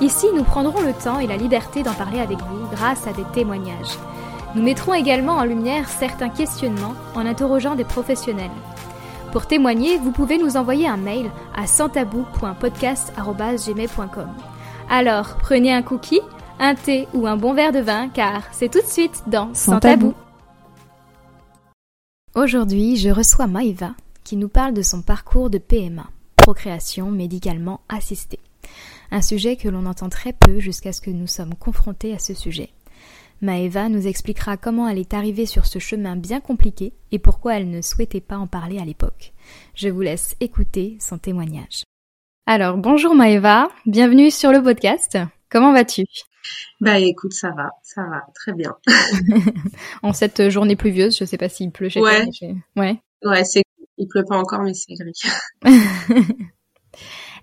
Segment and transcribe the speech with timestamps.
[0.00, 3.24] ici nous prendrons le temps et la liberté d'en parler avec vous grâce à des
[3.32, 3.98] témoignages.
[4.54, 8.50] Nous mettrons également en lumière certains questionnements en interrogeant des professionnels.
[9.32, 14.28] Pour témoigner, vous pouvez nous envoyer un mail à santabou.podcast.gmail.com.
[14.88, 16.20] Alors, prenez un cookie,
[16.60, 19.80] un thé ou un bon verre de vin, car c'est tout de suite dans Sans
[19.80, 20.12] tabou.
[20.12, 20.14] tabou.
[22.36, 23.90] Aujourd'hui, je reçois Maëva
[24.22, 26.04] qui nous parle de son parcours de PMA,
[26.36, 28.38] procréation médicalement assistée.
[29.14, 32.34] Un sujet que l'on entend très peu jusqu'à ce que nous sommes confrontés à ce
[32.34, 32.70] sujet.
[33.42, 37.70] Maëva nous expliquera comment elle est arrivée sur ce chemin bien compliqué et pourquoi elle
[37.70, 39.32] ne souhaitait pas en parler à l'époque.
[39.76, 41.84] Je vous laisse écouter son témoignage.
[42.46, 45.16] Alors, bonjour Maëva, bienvenue sur le podcast.
[45.48, 46.02] Comment vas-tu?
[46.80, 48.74] Bah écoute, ça va, ça va, très bien.
[50.02, 52.24] En cette journée pluvieuse, je sais pas s'il pleut chez Ouais.
[52.24, 52.32] toi.
[52.32, 52.98] chez- Ouais.
[53.24, 53.62] Ouais, c'est,
[53.96, 55.20] il pleut pas encore, mais c'est gris.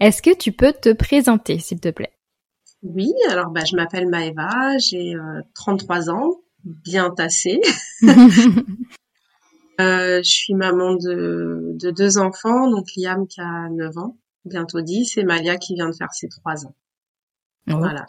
[0.02, 2.12] Est-ce que tu peux te présenter, s'il te plaît?
[2.84, 7.62] Oui, alors bah je m'appelle Maëva, j'ai euh, 33 ans, bien tassée.
[9.80, 14.82] Euh, je suis maman de, de deux enfants, donc Liam qui a 9 ans, bientôt
[14.82, 16.76] 10, et Malia qui vient de faire ses 3 ans.
[17.66, 18.06] Voilà.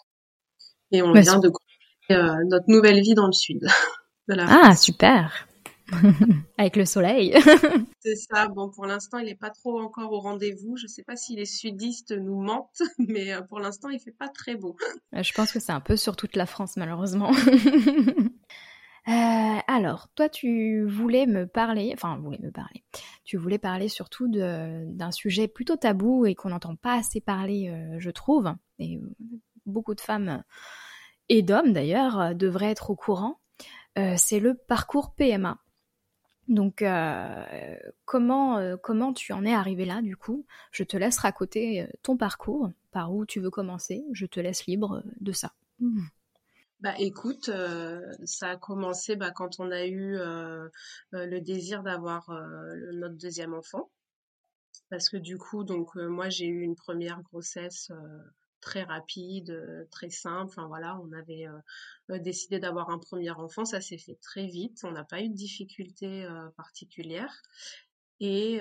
[0.90, 3.60] Et on Bah, vient de commencer euh, notre nouvelle vie dans le sud
[4.28, 4.82] de la Ah, France.
[4.82, 5.48] super
[6.58, 7.34] Avec le soleil.
[8.00, 8.48] C'est ça.
[8.48, 10.76] Bon, pour l'instant, il n'est pas trop encore au rendez-vous.
[10.76, 14.28] Je sais pas si les sudistes nous mentent, mais euh, pour l'instant, il fait pas
[14.28, 14.76] très beau.
[15.12, 17.32] je pense que c'est un peu sur toute la France, malheureusement.
[19.08, 22.84] Euh, alors, toi, tu voulais me parler, enfin, voulais me parler.
[23.24, 27.98] Tu voulais parler surtout d'un sujet plutôt tabou et qu'on n'entend pas assez parler, euh,
[27.98, 28.54] je trouve.
[28.78, 29.14] Et euh,
[29.66, 30.44] beaucoup de femmes
[31.28, 33.40] et d'hommes d'ailleurs euh, devraient être au courant.
[33.98, 35.58] Euh, c'est le parcours PMA.
[36.48, 40.44] Donc, euh, comment euh, comment tu en es arrivé là du coup?
[40.72, 44.04] Je te laisse raconter euh, ton parcours, par où tu veux commencer.
[44.12, 45.52] Je te laisse libre de ça.
[46.80, 47.48] Bah écoute,
[48.24, 50.16] ça a commencé bah, quand on a eu
[51.12, 52.28] le désir d'avoir
[52.92, 53.88] notre deuxième enfant.
[54.90, 57.92] Parce que du coup, donc moi j'ai eu une première grossesse
[58.62, 60.46] très rapide, euh, très simple.
[60.50, 64.80] Enfin voilà, on avait euh, décidé d'avoir un premier enfant, ça s'est fait très vite.
[64.84, 67.42] On n'a pas eu de difficultés euh, particulières.
[68.20, 68.60] Et,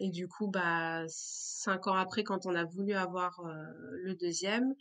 [0.00, 4.74] et du coup, bah cinq ans après, quand on a voulu avoir le deuxième,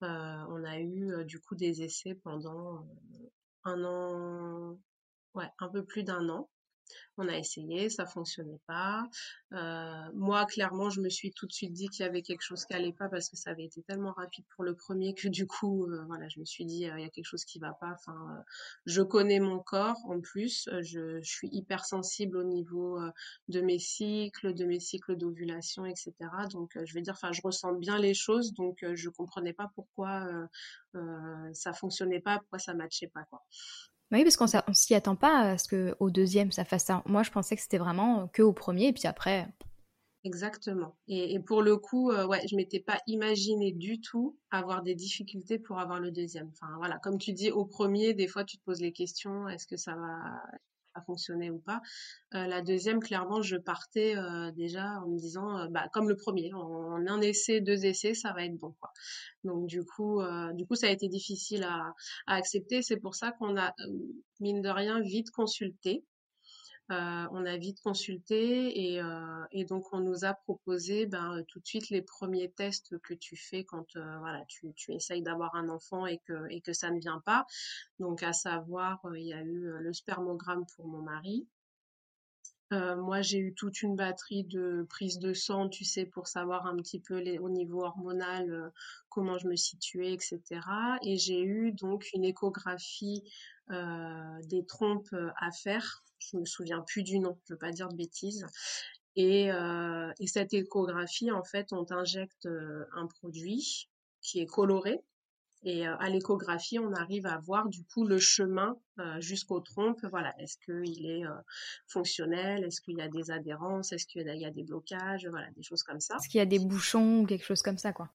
[0.00, 2.86] on a eu du coup des essais pendant
[3.64, 4.78] un an,
[5.34, 6.48] ouais, un peu plus d'un an.
[7.16, 9.02] On a essayé, ça fonctionnait pas.
[9.52, 12.64] Euh, moi, clairement, je me suis tout de suite dit qu'il y avait quelque chose
[12.64, 15.46] qui allait pas parce que ça avait été tellement rapide pour le premier que du
[15.46, 17.72] coup, euh, voilà, je me suis dit euh, il y a quelque chose qui va
[17.72, 17.96] pas.
[18.86, 23.00] Je connais mon corps en plus, je, suis hypersensible au niveau
[23.48, 26.12] de mes cycles, de mes cycles d'ovulation, etc.
[26.50, 30.26] Donc, je vais dire, je ressens bien les choses, donc je comprenais pas pourquoi
[31.52, 33.42] ça fonctionnait pas, pourquoi ça matchait pas, quoi.
[34.10, 37.02] Oui, parce qu'on on s'y attend pas à ce que au deuxième ça fasse ça.
[37.06, 39.48] Moi, je pensais que c'était vraiment que au premier, et puis après.
[40.24, 40.96] Exactement.
[41.06, 44.94] Et, et pour le coup, euh, ouais, je m'étais pas imaginé du tout avoir des
[44.94, 46.50] difficultés pour avoir le deuxième.
[46.52, 49.66] Enfin voilà, comme tu dis, au premier, des fois tu te poses les questions, est-ce
[49.66, 50.42] que ça va,
[50.98, 51.80] va fonctionner ou pas.
[52.34, 56.16] Euh, la deuxième, clairement, je partais euh, déjà en me disant, euh, bah comme le
[56.16, 58.74] premier, en, un essai, deux essais, ça va être bon.
[59.44, 60.20] Donc du coup,
[60.74, 61.94] ça a été difficile à,
[62.26, 62.82] accepter.
[62.82, 63.74] C'est pour ça qu'on a
[64.40, 66.04] mine de rien vite consulté.
[66.90, 71.42] Euh, on a vite consulté et, euh, et donc on nous a proposé ben, euh,
[71.46, 75.68] tout de suite les premiers tests que tu fais quand voilà tu, essayes d'avoir un
[75.68, 77.46] enfant et que, ça ne vient pas.
[77.98, 81.46] Donc à savoir, il y a eu le spermogramme pour mon mari.
[82.70, 86.76] Moi, j'ai eu toute une batterie de prises de sang, tu sais, pour savoir un
[86.76, 88.72] petit peu au niveau hormonal
[89.08, 90.42] comment je me situais, etc.
[91.02, 93.24] Et j'ai eu donc une échographie
[93.70, 96.02] des trompes à faire.
[96.18, 98.46] Je me souviens plus du nom, je veux pas dire de bêtises.
[99.16, 103.88] Et, euh, et cette échographie, en fait, on t'injecte euh, un produit
[104.20, 105.00] qui est coloré.
[105.64, 108.76] Et euh, à l'échographie, on arrive à voir du coup le chemin
[109.18, 110.04] jusqu'aux trompes.
[110.10, 111.24] Voilà, est-ce qu'il est
[111.88, 112.64] fonctionnel?
[112.64, 113.92] Est-ce qu'il y a des adhérences?
[113.92, 115.26] Est-ce qu'il y a des blocages?
[115.28, 116.16] Voilà, des choses comme ça.
[116.16, 118.10] Est-ce qu'il y a des bouchons ou quelque chose comme ça, quoi?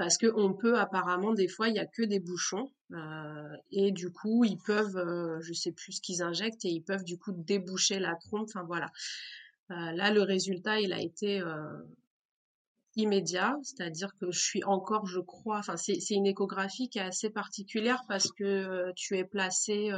[0.00, 3.92] Parce que on peut apparemment des fois il y a que des bouchons euh, et
[3.92, 7.18] du coup ils peuvent euh, je sais plus ce qu'ils injectent et ils peuvent du
[7.18, 8.90] coup déboucher la trompe enfin voilà
[9.72, 11.42] euh, là le résultat il a été
[12.96, 17.28] immédiat c'est-à-dire que je suis encore je crois enfin c'est une échographie qui est assez
[17.28, 19.92] particulière parce que tu es placé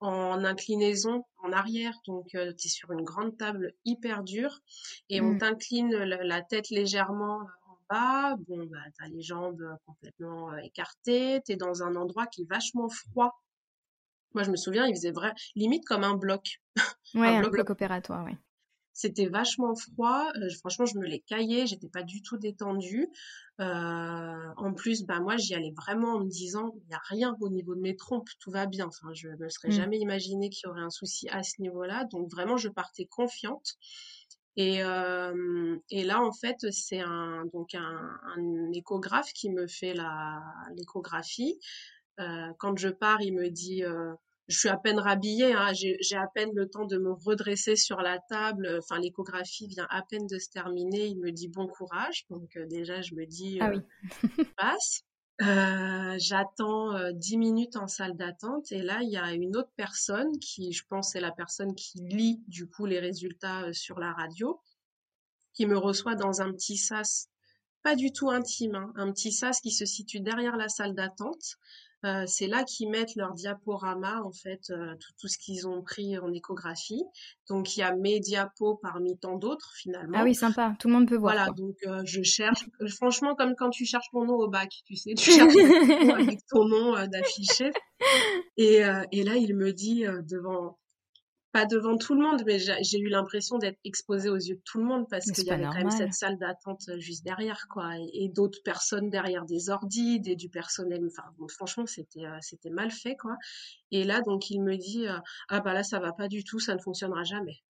[0.00, 1.94] en inclinaison en arrière.
[2.06, 4.60] Donc, tu es sur une grande table hyper dure
[5.08, 5.38] et on mmh.
[5.38, 7.40] t'incline la, tête légèrement
[7.90, 12.26] bon, bah, tu as les jambes euh, complètement euh, écartées, tu es dans un endroit
[12.26, 13.42] qui est vachement froid.
[14.34, 16.60] Moi, je me souviens, il faisait vrai, limite comme un bloc.
[17.14, 18.32] Ouais, un, bloc, opératoire, oui.
[18.92, 20.32] C'était vachement froid.
[20.34, 21.64] Euh, franchement, je me l'ai caillé.
[21.68, 23.06] J'étais pas du tout détendue.
[23.60, 27.50] en plus, bah moi, j'y allais vraiment en me disant, il n'y a rien au
[27.50, 28.86] niveau de mes trompes, tout va bien.
[28.86, 29.72] Enfin, je me serais mmh.
[29.72, 32.04] jamais imaginé qu'il y aurait un souci à ce niveau-là.
[32.10, 33.76] Donc vraiment, je partais confiante.
[34.56, 39.94] Et, euh, et là, en fait, c'est un, donc un, un, échographe qui me fait
[39.94, 40.42] la,
[40.76, 41.58] l'échographie.
[42.20, 44.14] Euh, quand je pars, il me dit, euh,
[44.46, 47.74] je suis à peine rhabillée, hein, j'ai, j'ai à peine le temps de me redresser
[47.74, 48.78] sur la table.
[48.78, 51.06] Enfin, l'échographie vient à peine de se terminer.
[51.06, 52.24] Il me dit bon courage.
[52.30, 53.80] Donc déjà, je me dis, ah oui.
[54.56, 55.04] passe.
[55.42, 59.72] Euh, j'attends euh, dix minutes en salle d'attente et là il y a une autre
[59.74, 63.98] personne qui, je pense, est la personne qui lit du coup les résultats euh, sur
[63.98, 64.60] la radio,
[65.52, 67.30] qui me reçoit dans un petit sas,
[67.82, 71.56] pas du tout intime, hein, un petit sas qui se situe derrière la salle d'attente
[72.04, 76.18] euh, c'est là qu'ils mettent leur diaporama, en fait, euh, tout, ce qu'ils ont pris
[76.18, 77.02] en échographie.
[77.48, 80.18] Donc, il y a mes diapos parmi tant d'autres, finalement.
[80.20, 81.34] Ah oui, sympa, tout le monde peut voir.
[81.34, 84.96] Voilà, donc euh, je cherche, franchement, comme quand tu cherches ton nom au bac, tu
[84.96, 85.56] sais, tu cherches
[86.10, 87.70] avec ton nom d'affiché.
[88.56, 90.78] Et, et là, il me dit devant
[91.54, 94.78] pas devant tout le monde, mais j'ai eu l'impression d'être exposée aux yeux de tout
[94.78, 97.92] le monde parce qu'il y avait quand même cette salle d'attente euh, juste derrière, quoi,
[98.12, 101.06] et, d'autres personnes derrière des ordis, des, du personnel.
[101.06, 103.36] Enfin, franchement, c'était euh, c'était mal fait, quoi.
[103.92, 105.16] Et là, donc, il me dit euh,
[105.48, 107.62] ah bah là, ça va pas du tout, ça ne fonctionnera jamais.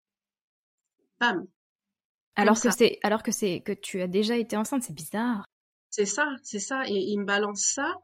[1.20, 1.44] Bam.
[2.36, 5.44] Alors que c'est alors que c'est que tu as déjà été enceinte, c'est bizarre.
[5.90, 7.94] C'est ça, c'est ça, et il me balance ça.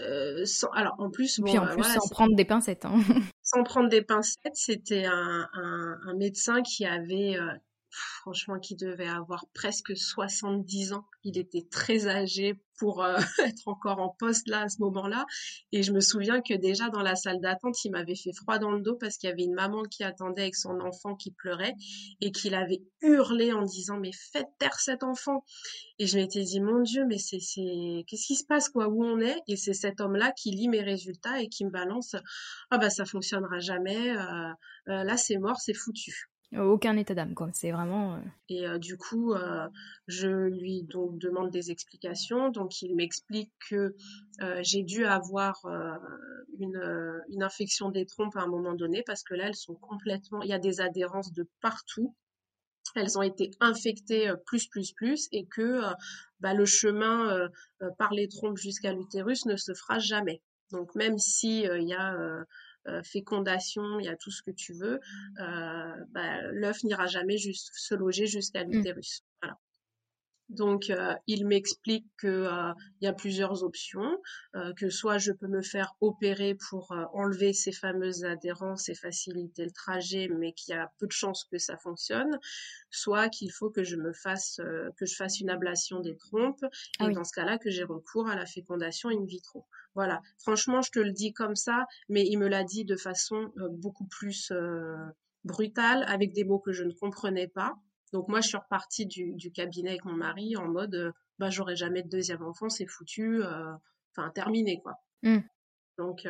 [0.00, 2.84] Euh, sans, alors en plus, bon, en plus sans prendre des pincettes.
[2.84, 2.98] Hein.
[3.50, 7.50] Sans prendre des pincettes, c'était un, un, médecin qui avait euh,
[7.90, 11.04] franchement, qui devait avoir presque 70 ans.
[11.24, 15.26] Il était très âgé pour euh, être encore en poste là à ce moment-là.
[15.72, 18.70] Et je me souviens que déjà dans la salle d'attente, il m'avait fait froid dans
[18.70, 21.74] le dos parce qu'il y avait une maman qui attendait avec son enfant qui pleurait
[22.20, 25.44] et qu'il avait hurlé en disant mais faites taire cet enfant.
[25.98, 28.88] Et je m'étais dit mon Dieu mais c'est c'est qu'est-ce qui se passe quoi?
[28.88, 29.38] Où on est?
[29.48, 32.14] Et c'est cet homme-là qui lit mes résultats et qui me balance
[32.70, 34.10] ah bah ça fonctionnera jamais.
[34.16, 34.52] Euh,
[34.88, 36.30] euh, là c'est mort, c'est foutu.
[36.56, 37.50] Aucun état d'âme, quoi.
[37.52, 38.14] C'est vraiment.
[38.14, 39.68] Euh, Et euh, du coup, euh,
[40.06, 42.48] je lui donc demande des explications.
[42.48, 43.94] Donc, il m'explique que
[44.60, 45.66] j'ai dû avoir
[46.58, 50.40] une, une infection des trompes à un moment donné parce que là, elles sont complètement.
[50.42, 52.14] Il y a des adhérences de partout.
[52.94, 55.82] Elles ont été infectées plus, plus, plus, et que
[56.40, 57.48] bah, le chemin
[57.98, 60.40] par les trompes jusqu'à l'utérus ne se fera jamais.
[60.70, 62.16] Donc, même si il y a
[63.02, 65.00] fécondation, il y a tout ce que tu veux,
[65.40, 68.70] euh, bah, l'œuf n'ira jamais juste se loger jusqu'à mmh.
[68.70, 69.22] l'utérus.
[69.42, 69.58] Voilà.
[70.48, 72.48] Donc, euh, il m'explique que
[73.00, 74.18] il y a plusieurs options,
[74.78, 79.70] que soit je peux me faire opérer pour enlever ces fameuses adhérences et faciliter le
[79.72, 82.38] trajet, mais qu'il y a peu de chances que ça fonctionne,
[82.90, 84.58] soit qu'il faut que je me fasse
[84.96, 86.64] que je fasse une ablation des trompes,
[86.98, 89.66] ah et dans ce cas-là que j'ai recours à la fécondation in vitro.
[89.98, 93.52] Voilà, franchement, je te le dis comme ça, mais il me l'a dit de façon
[93.58, 94.94] euh, beaucoup plus euh,
[95.42, 97.74] brutale, avec des mots que je ne comprenais pas.
[98.12, 101.74] Donc moi, je suis repartie du, cabinet avec mon mari en mode, euh, bah j'aurai
[101.74, 103.42] jamais de deuxième enfant, c'est foutu,
[104.12, 104.94] enfin terminé quoi.
[105.24, 105.38] Mmh.
[105.98, 106.28] Donc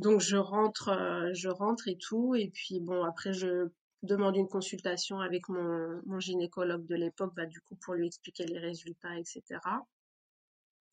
[0.00, 3.68] donc je rentre, je rentre et tout, et puis bon après je
[4.02, 8.44] demande une consultation avec mon, mon gynécologue de l'époque, bah, du coup pour lui expliquer
[8.44, 9.60] les résultats, etc.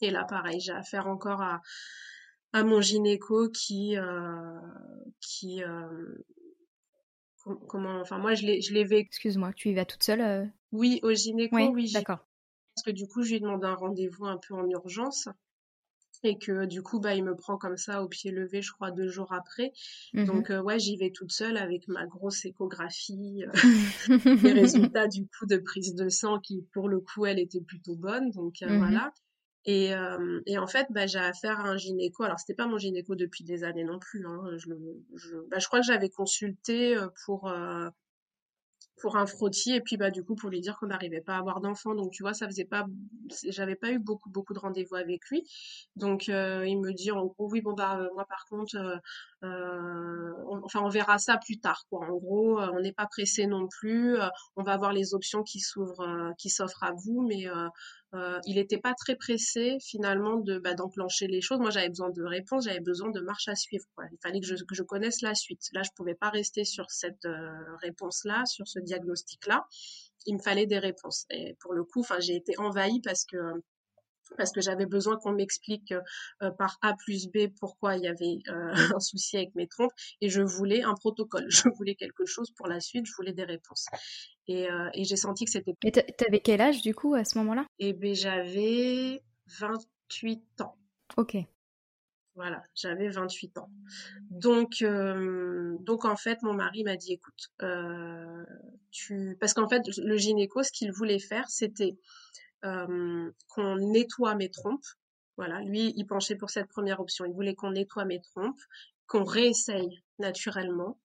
[0.01, 1.61] Et là, pareil, j'ai affaire encore à,
[2.53, 4.59] à mon gynéco qui, euh,
[5.19, 6.23] qui, euh,
[7.67, 9.07] comment, enfin moi je l'ai, vécu.
[9.07, 10.45] Excuse-moi, tu y vas toute seule euh?
[10.71, 11.69] Oui, au gynéco, oui.
[11.73, 12.25] oui d'accord.
[12.75, 15.27] Parce que du coup, je lui demande un rendez-vous un peu en urgence
[16.23, 18.91] et que du coup bah il me prend comme ça au pied levé je crois
[18.91, 19.71] deux jours après
[20.13, 23.43] mmh donc ouais j'y vais toute seule avec ma grosse échographie
[24.43, 27.95] les résultats du coup de prise de sang qui pour le coup elle était plutôt
[27.95, 29.13] bonne donc mmh voilà
[29.69, 32.23] et, euh, et en fait, bah, j'ai affaire à un gynéco.
[32.23, 34.25] Alors, c'était pas mon gynéco depuis des années non plus.
[34.25, 34.41] Hein.
[35.51, 37.87] Bah, je crois que j'avais consulté euh, pour, euh,
[38.99, 41.37] pour un frottis et puis bah du coup pour lui dire qu'on n'arrivait pas à
[41.37, 42.85] avoir d'enfant donc tu vois ça faisait pas
[43.47, 45.49] j'avais pas eu beaucoup beaucoup de rendez-vous avec lui
[45.95, 46.33] donc il
[46.81, 48.75] me dit en gros oui bon bah moi par contre
[49.43, 50.31] euh,
[50.63, 54.17] enfin on verra ça plus tard quoi en gros on n'est pas pressé non plus
[54.57, 57.47] on va voir les options qui s'ouvrent qui s'offrent à vous mais
[58.45, 62.23] il n'était pas très pressé finalement de bah, d'enclencher les choses moi j'avais besoin de
[62.23, 64.05] réponses j'avais besoin de marche à suivre quoi.
[64.11, 66.89] il fallait que je, que je connaisse la suite là je pouvais pas rester sur
[66.89, 67.27] cette
[67.81, 69.65] réponse là sur ce diagnostic-là,
[70.25, 71.25] il me fallait des réponses.
[71.29, 73.37] Et pour le coup, enfin, j'ai été envahie parce que
[74.37, 75.93] parce que j'avais besoin qu'on m'explique
[76.41, 79.91] euh, par A plus B pourquoi il y avait euh, un souci avec mes trompes
[80.21, 83.43] et je voulais un protocole, je voulais quelque chose pour la suite, je voulais des
[83.43, 83.87] réponses.
[84.47, 85.75] Et, euh, et j'ai senti que c'était...
[85.83, 87.65] Et t'avais quel âge du coup à ce moment-là?
[87.79, 89.21] Eh bien j'avais
[89.59, 90.75] 28 ans.
[91.17, 91.37] Ok.
[92.39, 93.69] Voilà, j'avais 28 ans.
[94.29, 98.45] Donc, euh, donc en fait, mon mari m'a dit, écoute, euh,
[98.91, 104.49] tu, parce qu'en fait, le gynéco, ce qu'il voulait faire, c'était euh, qu'on nettoie mes
[104.49, 104.85] trompes.
[105.37, 107.25] Voilà, lui, il penchait pour cette première option.
[107.25, 108.61] Il voulait qu'on nettoie mes trompes,
[109.07, 110.99] qu'on réessaye naturellement,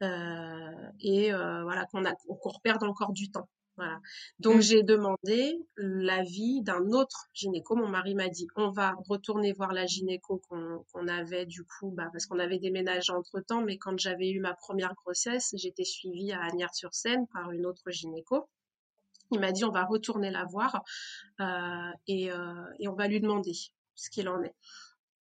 [0.00, 2.04] et voilà, qu'on
[2.38, 3.48] qu'on reperde encore du temps.
[3.76, 3.98] Voilà.
[4.38, 4.60] Donc mmh.
[4.60, 7.74] j'ai demandé l'avis d'un autre gynéco.
[7.74, 12.08] Mon mari m'a dit on va retourner voir la gynéco qu'on avait du coup, bah,
[12.12, 13.62] parce qu'on avait déménagé entre temps.
[13.62, 18.48] Mais quand j'avais eu ma première grossesse, j'étais suivie à Agnières-sur-Seine par une autre gynéco.
[19.30, 20.82] Il m'a dit on va retourner la voir
[21.40, 23.52] euh, et, euh, et on va lui demander
[23.94, 24.54] ce qu'il en est.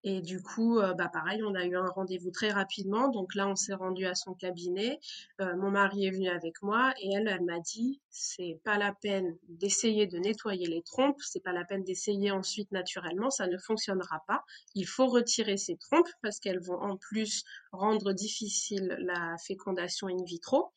[0.05, 3.07] Et du coup, euh, bah pareil, on a eu un rendez-vous très rapidement.
[3.07, 4.99] Donc là, on s'est rendu à son cabinet.
[5.39, 9.37] Mon mari est venu avec moi et elle, elle m'a dit, c'est pas la peine
[9.47, 14.23] d'essayer de nettoyer les trompes, c'est pas la peine d'essayer ensuite naturellement, ça ne fonctionnera
[14.27, 14.43] pas.
[14.75, 20.23] Il faut retirer ces trompes parce qu'elles vont en plus rendre difficile la fécondation in
[20.25, 20.73] vitro.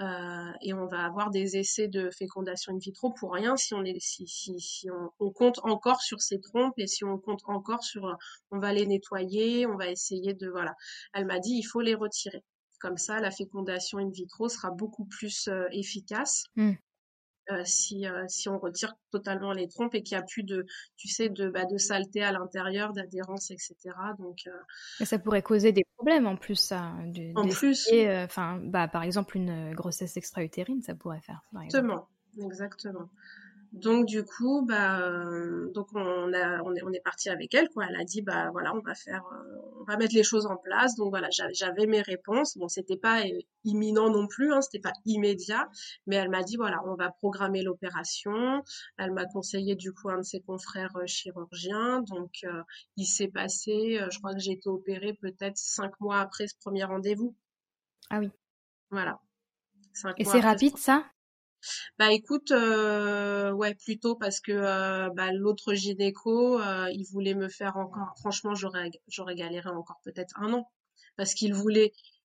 [0.00, 3.84] Euh, et on va avoir des essais de fécondation in vitro pour rien si on
[3.84, 4.88] est si, si, si
[5.20, 8.16] on, compte encore sur ces trompes et si on compte encore sur
[8.50, 10.74] on va les nettoyer, on va essayer de voilà.
[11.12, 12.42] Elle m'a dit il faut les retirer.
[12.80, 16.44] Comme ça, la fécondation in vitro sera beaucoup plus euh, efficace.
[16.56, 16.72] Mmh.
[17.50, 20.64] Euh, si, euh, si on retire totalement les trompes et qu'il n'y a plus de,
[20.96, 23.74] tu sais, de, bah, de saleté à l'intérieur, d'adhérence, etc.
[24.18, 25.04] Donc, euh...
[25.04, 26.94] ça pourrait causer des problèmes en plus, ça.
[27.34, 27.90] En plus.
[28.24, 31.42] Enfin, bah, par exemple, une grossesse extra-utérine, ça pourrait faire.
[31.64, 32.08] Exactement,
[32.42, 33.10] exactement.
[33.74, 37.68] Donc du coup, bah, euh, donc on a, on est, on est parti avec elle,
[37.70, 37.86] quoi.
[37.88, 40.56] Elle a dit, bah voilà, on va faire, euh, on va mettre les choses en
[40.56, 40.94] place.
[40.94, 42.56] Donc voilà, j'avais mes réponses.
[42.56, 45.68] Bon, c'était pas euh, imminent non plus, hein, c'était pas immédiat,
[46.06, 48.62] mais elle m'a dit, voilà, on va programmer l'opération.
[48.96, 52.02] Elle m'a conseillé du coup un de ses confrères chirurgiens.
[52.02, 52.46] Donc
[52.96, 56.84] il s'est passé, je crois que j'ai été opérée peut-être cinq mois après ce premier
[56.84, 57.34] rendez-vous.
[58.08, 58.30] Ah oui.
[58.90, 59.20] Voilà.
[60.16, 61.04] Et c'est rapide ça?
[61.98, 67.48] Bah écoute, euh, ouais, plutôt parce que euh, bah, l'autre gynéco, euh, il voulait me
[67.48, 68.14] faire encore.
[68.18, 70.70] Franchement, j'aurais j'aurais galéré encore peut-être un an
[71.16, 71.92] parce qu'il voulait.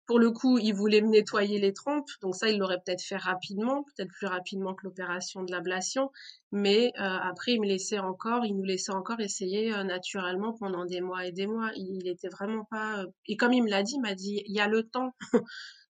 [0.08, 3.18] Pour le coup, il voulait me nettoyer les trompes, donc ça, il l'aurait peut-être fait
[3.18, 6.12] rapidement, peut-être plus rapidement que l'opération de l'ablation.
[6.52, 11.26] Mais après, il me laissait encore, il nous laissait encore essayer naturellement pendant des mois
[11.26, 11.72] et des mois.
[11.76, 13.04] Il, il était vraiment pas.
[13.26, 15.16] Et comme il me l'a dit, il m'a dit, il y a le temps.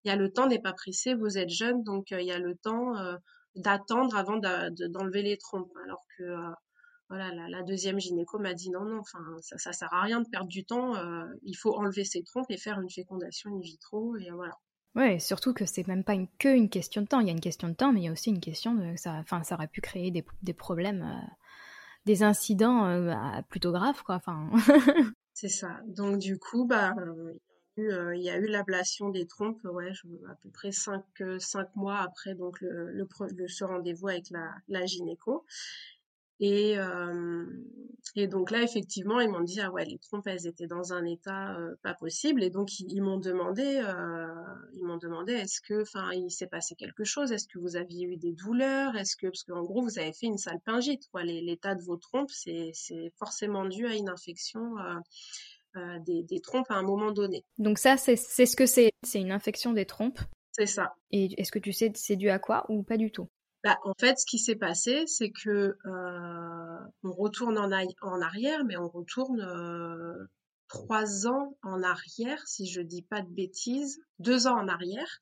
[0.04, 2.32] Il y a le temps n'est pas pressé, vous êtes jeune, donc euh, il y
[2.32, 3.16] a le temps euh,
[3.56, 5.72] d'attendre avant d'enlever les trompes.
[5.86, 6.50] Alors que euh,
[7.10, 10.30] voilà, la, deuxième gynéco m'a dit non, non, enfin ça, ça sert à rien de
[10.30, 10.94] perdre du temps,
[11.44, 14.54] il faut enlever ces trompes et faire une fécondation in vitro et voilà.
[14.96, 17.20] Ouais, surtout que c'est même pas une, que une question de temps.
[17.20, 18.96] Il y a une question de temps, mais il y a aussi une question de
[18.98, 19.14] ça.
[19.16, 21.06] Enfin, ça aurait pu créer des, des problèmes,
[22.06, 24.16] des incidents plutôt graves, quoi.
[24.16, 24.50] Enfin.
[25.34, 25.80] c'est ça.
[25.88, 26.94] Donc du coup, bah,
[27.80, 29.92] euh, il y a eu l'ablation des trompes, ouais,
[30.30, 34.26] à peu près cinq, euh, cinq mois après donc le, le, ce rendez-vous avec
[34.68, 35.46] la, gynéco.
[36.44, 37.46] Et, euh,
[38.16, 41.06] et donc là, effectivement, ils m'ont dit ah ouais, les trompes, elles étaient dans un
[41.06, 42.44] état pas possible.
[42.44, 43.82] Et donc ils, m'ont demandé,
[44.74, 47.32] ils m'ont demandé, est-ce que, enfin, il s'est passé quelque chose?
[47.32, 48.96] Est-ce que vous aviez eu des douleurs?
[48.98, 51.08] Est-ce que, parce qu'en gros, vous avez fait une salpingite.
[51.24, 52.74] L'état de vos trompes, c'est
[53.20, 54.74] forcément dû à une infection
[55.78, 57.46] euh, des, trompes à un moment donné.
[57.58, 58.92] Donc ça, c'est ce que c'est.
[59.04, 60.20] C'est une infection des trompes.
[60.52, 60.96] C'est ça.
[61.12, 63.30] Et est-ce que tu sais c'est dû à quoi ou pas du tout?
[63.64, 68.66] Bah, en fait, ce qui s'est passé, c'est que euh, on retourne en, en, arrière,
[68.66, 70.28] mais on retourne euh,
[70.68, 75.20] trois ans en arrière, si je dis pas de bêtises, deux ans en arrière,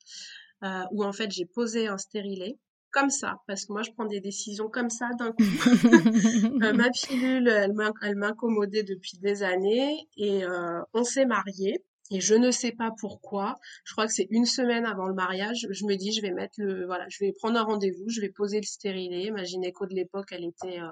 [0.90, 2.58] où en fait j'ai posé un stérilet
[2.92, 5.42] comme ça, parce que moi je prends des décisions comme ça d'un coup.
[6.62, 11.82] Euh, ma pilule, elle m'incommodait depuis des années et euh, on s'est mariés.
[12.10, 13.54] Et je ne sais pas pourquoi.
[13.84, 15.68] Je crois que c'est une semaine avant le mariage.
[15.70, 18.30] Je me dis, je vais mettre le, voilà, je vais prendre un rendez-vous, je vais
[18.30, 19.30] poser le stérilet.
[19.30, 20.90] Ma gynéco de l'époque, elle était, euh,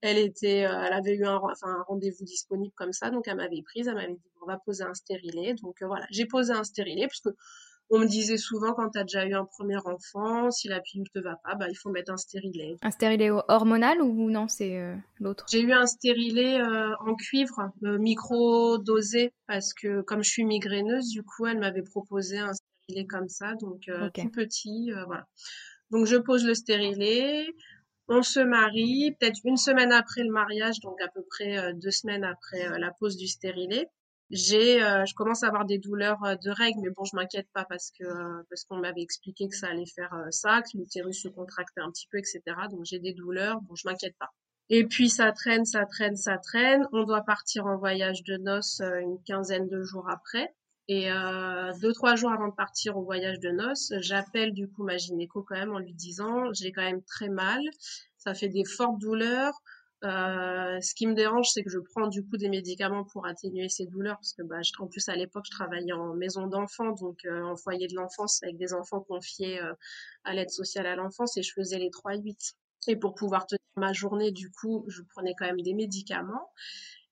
[0.00, 3.36] elle était, euh, elle avait eu un, enfin, un rendez-vous disponible comme ça, donc elle
[3.36, 5.54] m'avait prise, elle m'avait dit, on va poser un stérilet.
[5.62, 7.30] Donc euh, voilà, j'ai posé un stérilet parce que
[7.90, 11.08] on me disait souvent quand tu as déjà eu un premier enfant, si la pilule
[11.10, 12.76] te va pas, bah, il faut mettre un stérilet.
[12.82, 15.46] Un stérilet hormonal ou non, c'est euh, l'autre?
[15.50, 21.08] J'ai eu un stérilet euh, en cuivre, euh, micro-dosé, parce que comme je suis migraineuse,
[21.08, 23.82] du coup, elle m'avait proposé un stérilet comme ça, donc
[24.14, 25.26] tout petit, voilà.
[25.90, 27.46] Donc je pose le stérilet,
[28.08, 32.24] on se marie, peut-être une semaine après le mariage, donc à peu près deux semaines
[32.24, 33.88] après la pose du stérilet
[34.30, 37.48] j'ai euh, je commence à avoir des douleurs euh, de règles mais bon je m'inquiète
[37.54, 41.22] pas parce que euh, parce qu'on m'avait expliqué que ça allait faire ça que l'utérus
[41.22, 43.60] se contractait un petit peu etc donc j'ai des douleurs.
[43.62, 44.30] Bon je m'inquiète pas.
[44.68, 46.86] Et puis ça traîne ça traîne ça traîne.
[46.92, 50.54] On doit partir en voyage de noces une quinzaine de jours après.
[50.88, 51.10] Et
[51.80, 55.42] deux trois jours avant de partir au voyage de noces j'appelle du coup ma gynéco
[55.42, 57.60] quand même en lui disant j'ai quand même très mal.
[58.18, 59.54] Ça fait des fortes douleurs
[60.04, 63.68] euh, ce qui me dérange, c'est que je prends du coup des médicaments pour atténuer
[63.68, 67.24] ces douleurs, parce que bah, en plus à l'époque, je travaillais en maison d'enfants, donc
[67.24, 69.74] euh, en foyer de l'enfance, avec des enfants confiés euh,
[70.24, 72.54] à l'aide sociale à l'enfance, et je faisais les 3-8.
[72.86, 76.48] Et pour pouvoir tenir ma journée, du coup, je prenais quand même des médicaments.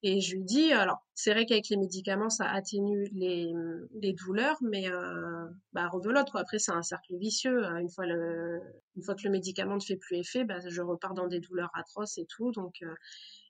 [0.03, 3.51] Et je lui dis, alors c'est vrai qu'avec les médicaments, ça atténue les,
[3.99, 6.41] les douleurs, mais euh, bah, rebelote quoi.
[6.41, 7.65] Après, c'est un cercle vicieux.
[7.65, 7.77] Hein.
[7.79, 8.61] Une fois le,
[8.95, 11.71] une fois que le médicament ne fait plus effet, bah, je repars dans des douleurs
[11.73, 12.51] atroces et tout.
[12.51, 12.93] Donc, euh,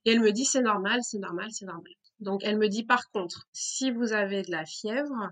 [0.06, 1.92] et elle me dit, c'est normal, c'est normal, c'est normal.
[2.22, 5.32] Donc, elle me dit, par contre, si vous avez de la fièvre,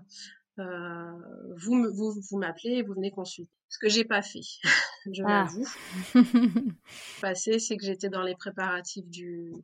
[0.58, 1.12] euh,
[1.56, 3.50] vous, vous, vous m'appelez et vous venez consulter.
[3.68, 4.40] Ce que j'ai pas fait,
[5.12, 5.46] je ah.
[5.46, 5.66] l'avoue.
[7.20, 9.54] passé, c'est que j'étais dans les préparatifs du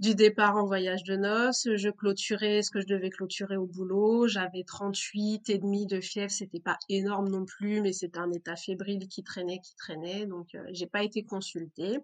[0.00, 4.26] du départ en voyage de noces, je clôturais ce que je devais clôturer au boulot,
[4.26, 8.56] j'avais 38 et demi de fièvre, c'était pas énorme non plus, mais c'était un état
[8.56, 11.98] fébrile qui traînait, qui traînait, donc euh, j'ai pas été consultée.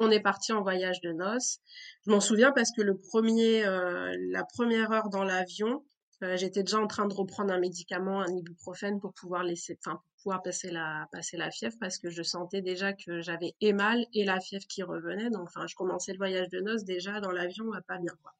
[0.00, 1.60] On est parti en voyage de noces.
[2.04, 5.84] Je m'en souviens parce que le premier, euh, la première heure dans l'avion,
[6.22, 10.00] euh, j'étais déjà en train de reprendre un médicament, un ibuprofène pour pouvoir laisser, enfin,
[10.22, 14.06] pouvoir passer la, passer la fièvre parce que je sentais déjà que j'avais et mal
[14.14, 15.28] et la fièvre qui revenait.
[15.28, 18.32] Donc, enfin, je commençais le voyage de noces déjà dans l'avion, pas bien, quoi.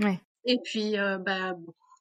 [0.00, 0.20] Ouais.
[0.44, 1.56] Et puis, euh, bah,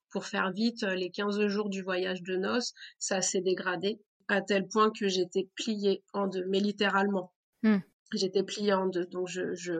[0.10, 4.68] pour faire vite, les 15 jours du voyage de noces, ça s'est dégradé à tel
[4.68, 7.32] point que j'étais pliée en deux, mais littéralement.
[7.62, 7.78] Mmh.
[8.14, 9.06] J'étais pliée en deux.
[9.06, 9.74] Donc, je, je,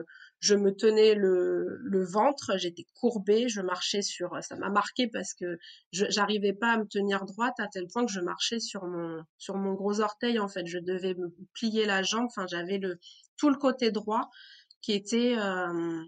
[0.44, 5.58] je me tenais le, ventre, j'étais courbée, je marchais sur, ça m'a marqué parce que
[5.90, 10.00] j'arrivais pas à me tenir droite à tel point que je marchais sur mon gros
[10.00, 11.16] orteil en fait, je devais
[11.54, 12.98] plier la jambe, enfin j'avais le
[13.38, 14.28] tout le côté droit
[14.82, 16.04] qui était euh,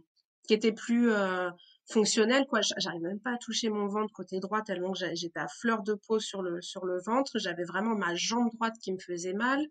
[0.76, 1.48] plus euh,
[1.86, 2.60] fonctionnel quoi.
[2.76, 5.94] J'arrivais même pas à toucher mon ventre côté droit tellement que j'étais à fleur de
[5.94, 7.38] peau sur le ventre.
[7.38, 9.66] J'avais vraiment ma jambe droite qui me faisait mal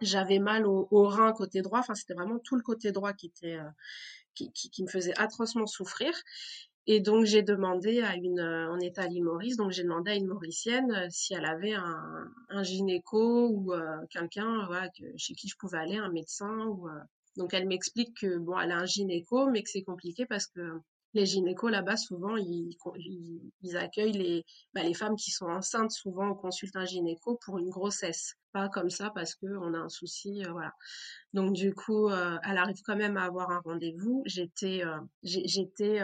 [0.00, 1.80] j'avais mal au, rein côté droit.
[1.80, 3.70] Enfin, c'était vraiment tout le côté droit qui était euh,
[4.34, 6.12] qui, qui, me faisait atrocement souffrir.
[6.86, 10.12] Et donc j'ai demandé à une, euh, on était à l'île Maurice, donc j'ai demandé
[10.12, 13.72] à une Mauricienne euh, si elle avait un, un gynéco ou
[14.10, 16.56] quelqu'un voilà, chez qui je pouvais aller, un médecin.
[17.36, 20.80] Donc elle m'explique que bon, elle a un gynéco, mais que c'est compliqué parce que
[21.14, 22.76] les gynécos là-bas souvent ils,
[23.62, 24.44] ils, accueillent les,
[24.74, 28.34] bah, les femmes qui sont enceintes souvent on consulte un gynéco pour une grossesse.
[28.52, 30.72] Pas comme ça parce que on a un souci euh, voilà.
[31.32, 34.22] Donc du coup euh, elle arrive quand même à avoir un rendez-vous.
[34.26, 36.00] J'étais euh, j'étais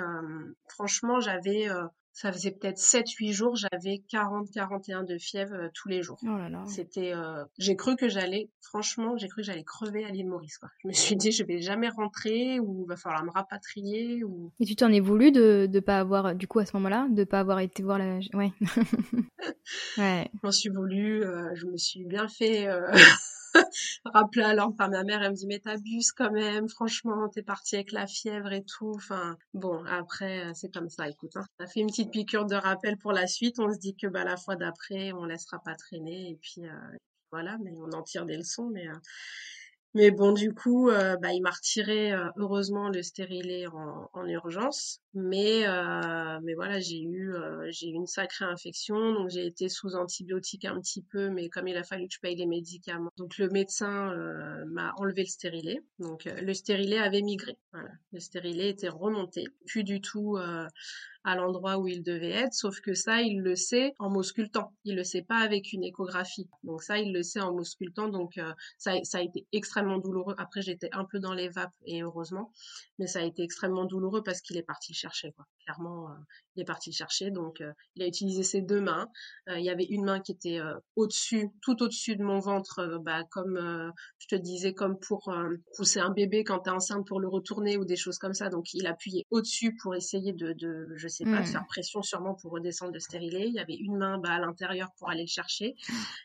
[0.69, 1.69] franchement j'avais
[2.17, 6.19] ça faisait peut-être 7-8 jours, j'avais 40-41 de fièvre euh, tous les jours.
[6.23, 6.65] Oh là là.
[6.67, 10.57] C'était, euh, j'ai cru que j'allais, franchement, j'ai cru que j'allais crever à l'île Maurice.
[10.57, 10.71] Quoi.
[10.83, 14.25] Je me suis dit, je vais jamais rentrer ou il va falloir me rapatrier.
[14.25, 14.51] Ou...
[14.61, 17.25] Et tu t'en es voulu de ne pas avoir, du coup, à ce moment-là, de
[17.25, 18.19] pas avoir été voir la...
[18.33, 18.51] Ouais.
[19.99, 20.31] ouais.
[20.33, 22.67] Je m'en suis voulu, euh, je me suis bien fait...
[24.05, 27.77] Rappelé alors par ma mère, elle me dit mais t'abuses quand même, franchement, t'es partie
[27.77, 28.93] avec la fièvre et tout.
[28.95, 31.09] Enfin bon, après c'est comme ça.
[31.09, 31.45] Écoute, hein.
[31.61, 33.59] ça fait une petite piqûre de rappel pour la suite.
[33.59, 36.97] On se dit que bah la fois d'après, on laissera pas traîner et puis euh,
[37.33, 38.71] voilà, mais on en tire des leçons.
[38.73, 38.95] Mais euh,
[39.97, 44.27] mais bon, du coup, euh, bah, il m'a retiré euh, heureusement le stérilet en, en
[44.27, 45.01] urgence.
[45.19, 47.35] Mais, euh, mais voilà, j'ai eu,
[47.71, 49.15] j'ai eu une sacrée infection.
[49.15, 52.21] Donc j'ai été sous antibiotiques un petit peu, mais comme il a fallu que je
[52.21, 53.11] paye les médicaments.
[53.17, 54.15] Donc le médecin
[54.67, 55.81] m'a enlevé le stérilet.
[55.99, 57.57] Donc le stérilet avait migré.
[57.73, 59.45] Voilà, le stérilet était remonté.
[59.67, 60.37] Plus du tout
[61.27, 64.73] à l'endroit où il devait être, sauf que ça, il le sait en m'auscultant.
[64.85, 66.49] Il le sait pas avec une échographie.
[66.63, 68.09] Donc ça, il le sait en m'auscultant.
[68.09, 70.37] Donc euh, ça, ça a été extrêmement douloureux.
[70.39, 72.53] Après, j'étais un peu dans les vapes et heureusement,
[73.01, 75.33] mais ça a été extrêmement douloureux parce qu'il est parti chercher chercher.
[75.33, 75.45] Quoi.
[75.65, 76.09] Clairement,
[76.55, 77.31] il est parti le chercher.
[77.31, 77.63] Donc,
[77.95, 79.09] il a utilisé ses deux mains.
[79.49, 80.61] il y avait une main qui était
[80.95, 83.59] au-dessus, tout au-dessus de mon ventre, bah, comme
[84.19, 85.33] je te disais, comme pour
[85.77, 88.49] pousser un bébé quand tu es enceinte pour le retourner ou des choses comme ça.
[88.49, 91.67] Donc, il appuyait au-dessus pour essayer de, de je sais pas, faire mmh.
[91.67, 93.49] pression sûrement pour redescendre le stérilet.
[93.49, 95.75] Il y avait une main bah, à l'intérieur pour aller le chercher.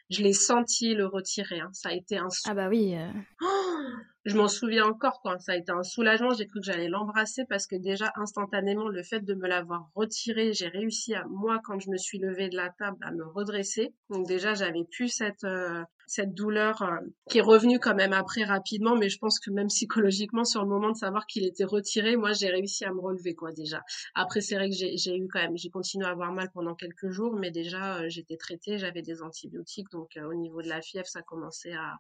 [0.10, 1.60] Je l'ai senti le retirer.
[1.60, 1.70] Hein.
[1.74, 2.28] Ça a été un...
[2.46, 2.96] Ah bah oui.
[3.42, 6.34] Oh je m'en souviens encore quand ça a été un soulagement.
[6.36, 10.54] J'ai cru que j'allais l'embrasser parce que déjà instantanément le fait de me l'avoir retiré,
[10.54, 13.96] j'ai réussi à moi quand je me suis levée de la table à me redresser.
[14.10, 16.98] Donc déjà j'avais plus cette euh, cette douleur euh,
[17.30, 20.68] qui est revenue quand même après rapidement, mais je pense que même psychologiquement sur le
[20.68, 23.82] moment de savoir qu'il était retiré, moi j'ai réussi à me relever quoi déjà.
[24.14, 27.10] Après c'est vrai que j'ai eu quand même, j'ai continué à avoir mal pendant quelques
[27.10, 31.08] jours, mais déjà euh, j'étais traitée, j'avais des antibiotiques, donc au niveau de la fièvre
[31.08, 31.96] ça commençait à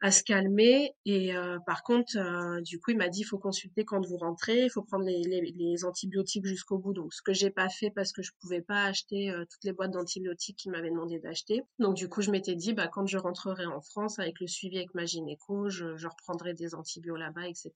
[0.00, 0.94] à se calmer.
[1.04, 4.16] Et euh, par contre, euh, du coup, il m'a dit il faut consulter quand vous
[4.16, 6.92] rentrez, il faut prendre les, les, antibiotiques jusqu'au bout.
[6.92, 9.72] Donc, ce que j'ai pas fait parce que je pouvais pas acheter euh, toutes les
[9.72, 11.62] boîtes d'antibiotiques qu'il m'avait demandé d'acheter.
[11.78, 14.78] Donc, du coup, je m'étais dit bah quand je rentrerai en France avec le suivi
[14.78, 17.72] avec ma gynéco, je, je reprendrai des antibiotiques là-bas, etc.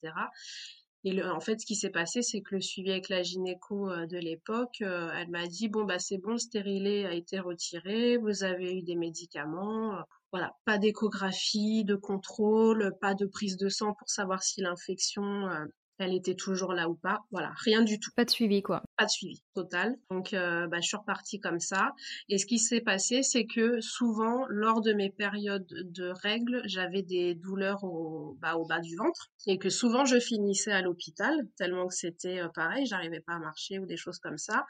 [1.05, 4.17] Et en fait, ce qui s'est passé, c'est que le suivi avec la gynéco de
[4.17, 8.79] l'époque, elle m'a dit bon bah c'est bon, le stérilet a été retiré, vous avez
[8.79, 10.03] eu des médicaments,
[10.35, 15.64] voilà, pas d'échographie, de contrôle, pas de prise de sang pour savoir si l'infection euh,
[15.98, 17.20] elle était toujours là ou pas.
[17.30, 18.11] Voilà, rien du tout.
[18.16, 18.83] Pas de suivi, quoi.
[18.96, 19.96] Pas de suivi, total.
[20.11, 21.92] Donc, euh, bah, je suis repartie comme ça.
[22.28, 27.02] Et ce qui s'est passé, c'est que souvent, lors de mes périodes de règles, j'avais
[27.02, 29.30] des douleurs au, bah, au bas du ventre.
[29.46, 33.38] Et que souvent, je finissais à l'hôpital, tellement que c'était euh, pareil, j'arrivais pas à
[33.38, 34.66] marcher ou des choses comme ça.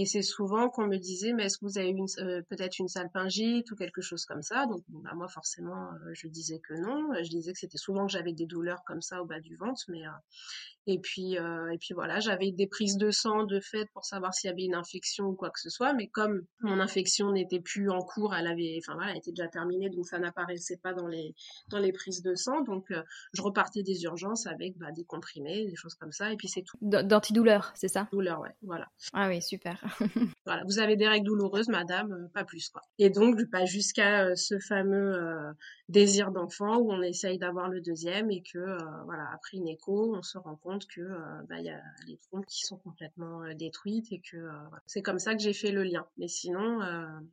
[0.00, 2.86] Et c'est souvent qu'on me disait, mais est-ce que vous avez eu euh, peut-être une
[2.86, 4.64] salpingite ou quelque chose comme ça?
[4.66, 7.12] Donc bah, moi forcément, euh, je disais que non.
[7.20, 9.82] Je disais que c'était souvent que j'avais des douleurs comme ça au bas du ventre,
[9.88, 10.10] mais euh,
[10.90, 14.32] et puis, euh, et puis voilà, j'avais des prises de sang de fait pour savoir
[14.32, 15.92] s'il y avait une infection ou quoi que ce soit.
[15.92, 19.48] Mais comme mon infection n'était plus en cours, elle avait, enfin voilà, elle était déjà
[19.48, 21.34] terminée, donc ça n'apparaissait pas dans les
[21.68, 22.62] dans les prises de sang.
[22.62, 23.02] Donc euh,
[23.34, 26.62] je repartais des urgences avec bah, des comprimés, des choses comme ça, et puis c'est
[26.62, 26.78] tout.
[26.80, 28.08] D'antidouleur, c'est ça?
[28.10, 28.88] Douleur, ouais, voilà.
[29.12, 29.84] Ah oui, super.
[30.46, 32.82] voilà, vous avez des règles douloureuses, madame, euh, pas plus quoi.
[32.98, 35.16] Et donc pas bah, jusqu'à ce fameux
[35.88, 38.58] désir d'enfant où on essaye d'avoir le deuxième et que
[39.04, 42.46] voilà après une écho, on se rend compte que euh, bah, y a les trompes
[42.46, 44.52] qui sont complètement euh, détruites et que euh,
[44.86, 46.06] c'est comme ça que j'ai fait le lien.
[46.16, 46.80] Mais sinon.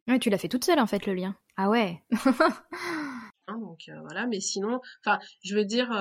[0.07, 1.35] Ouais, tu l'as fait toute seule en fait le lien.
[1.57, 2.03] Ah ouais.
[3.47, 5.91] Hein, donc voilà, mais sinon, enfin, je veux dire,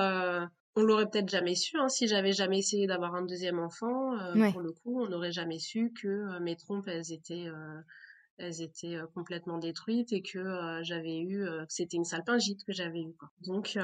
[0.75, 4.17] on l'aurait peut-être jamais su hein, si j'avais jamais essayé d'avoir un deuxième enfant.
[4.51, 7.47] Pour le coup, on n'aurait jamais su que mes trompes, elles étaient
[8.37, 12.63] elles étaient euh, complètement détruites et que euh, j'avais eu euh, que c'était une salpingite
[12.65, 13.29] que j'avais eu quoi.
[13.41, 13.77] Donc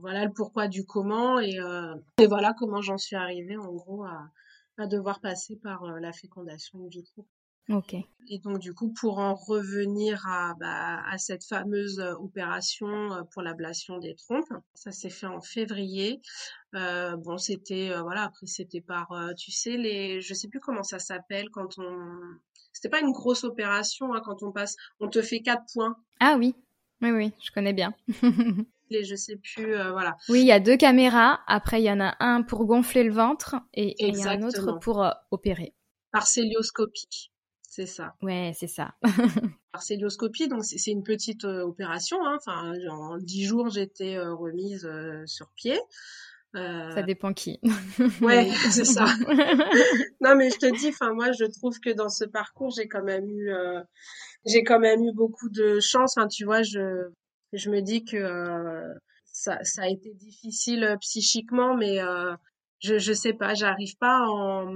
[0.00, 1.58] voilà le pourquoi du comment et,
[2.18, 4.30] et voilà comment j'en suis arrivée en gros à,
[4.78, 7.26] à devoir passer par la fécondation in vitro.
[7.70, 7.94] Ok.
[8.32, 13.98] Et donc du coup, pour en revenir à, bah, à cette fameuse opération pour l'ablation
[13.98, 16.20] des trompes, ça s'est fait en février.
[16.76, 18.24] Euh, bon, c'était voilà.
[18.24, 22.18] Après, c'était par, tu sais, les, je sais plus comment ça s'appelle quand on,
[22.72, 25.96] c'était pas une grosse opération hein, quand on passe, on te fait quatre points.
[26.20, 26.54] Ah oui,
[27.02, 27.94] oui, oui, je connais bien.
[28.90, 30.16] Et je sais plus, euh, voilà.
[30.28, 31.40] Oui, il y a deux caméras.
[31.46, 34.42] Après, il y en a un pour gonfler le ventre et il y a un
[34.42, 35.74] autre pour euh, opérer.
[36.10, 37.30] Par célioscopie,
[37.70, 38.14] c'est ça.
[38.20, 38.94] Ouais, c'est ça.
[39.72, 42.18] Par célioscopie, donc c'est une petite euh, opération.
[42.26, 42.36] Hein.
[42.36, 44.86] Enfin, en dix jours, j'étais remise
[45.26, 45.78] sur pied.
[46.56, 46.90] Euh...
[46.90, 47.60] Ça dépend qui.
[48.20, 49.04] ouais, c'est ça.
[50.20, 53.04] non, mais je te dis, enfin moi, je trouve que dans ce parcours, j'ai quand
[53.04, 53.80] même eu, euh...
[54.44, 56.18] j'ai quand même eu beaucoup de chance.
[56.18, 57.08] Enfin, tu vois, je,
[57.52, 58.94] je me dis que euh,
[59.26, 62.34] ça, ça a été difficile euh, psychiquement, mais euh,
[62.80, 64.74] je, je sais pas, j'arrive pas en,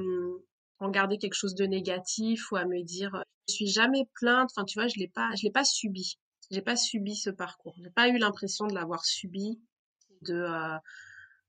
[0.81, 4.51] en garder quelque chose de négatif ou à me dire, je suis jamais plainte.
[4.55, 6.19] Enfin, tu vois, je l'ai pas, je l'ai pas subi.
[6.51, 7.75] J'ai pas subi ce parcours.
[7.83, 9.61] J'ai pas eu l'impression de l'avoir subi,
[10.23, 10.79] de euh,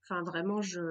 [0.08, 0.82] Enfin, vraiment, je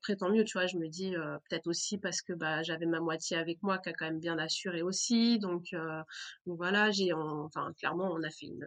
[0.00, 0.66] prétends mieux, tu vois.
[0.66, 3.90] Je me dis euh, peut-être aussi parce que bah j'avais ma moitié avec moi qui
[3.90, 5.38] a quand même bien assuré aussi.
[5.38, 6.02] Donc, euh,
[6.46, 8.66] voilà, j'ai, enfin, clairement, on a fait une,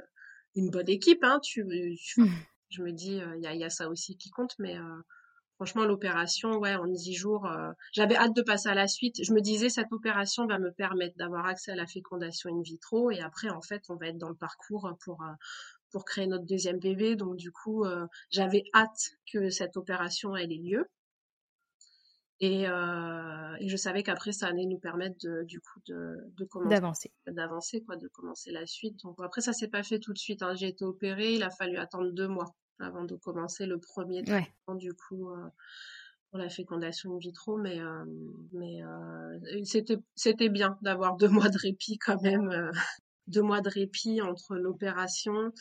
[0.56, 1.24] une bonne équipe.
[1.24, 2.28] Hein, tu, mmh.
[2.70, 5.02] je me dis, il y, a, y, a, ça aussi qui compte, mais euh,
[5.58, 7.48] franchement, l'opération, ouais, en dix jours,
[7.92, 9.24] j'avais hâte de passer à la suite.
[9.24, 13.12] Je me disais, cette opération va me permettre d'avoir accès à la fécondation in vitro,
[13.12, 15.24] et après, en fait, on va être dans le parcours pour
[15.92, 17.16] pour créer notre deuxième bébé.
[17.16, 20.86] Donc du coup, euh, j'avais hâte que cette opération ait lieu.
[22.40, 26.46] Et, euh, et je savais qu'après ça allait nous permettre de, du coup de, de
[26.46, 30.14] commencer d'avancer d'avancer quoi de commencer la suite donc après ça s'est pas fait tout
[30.14, 30.54] de suite hein.
[30.54, 34.76] j'ai été opérée il a fallu attendre deux mois avant de commencer le premier traitement
[34.76, 35.48] du coup euh,
[36.30, 37.80] pour la fécondation in vitro, mais
[38.52, 38.82] mais
[39.64, 42.72] c'était c'était bien d'avoir deux mois de répit quand même,
[43.28, 45.54] deux mois de répit entre l'opération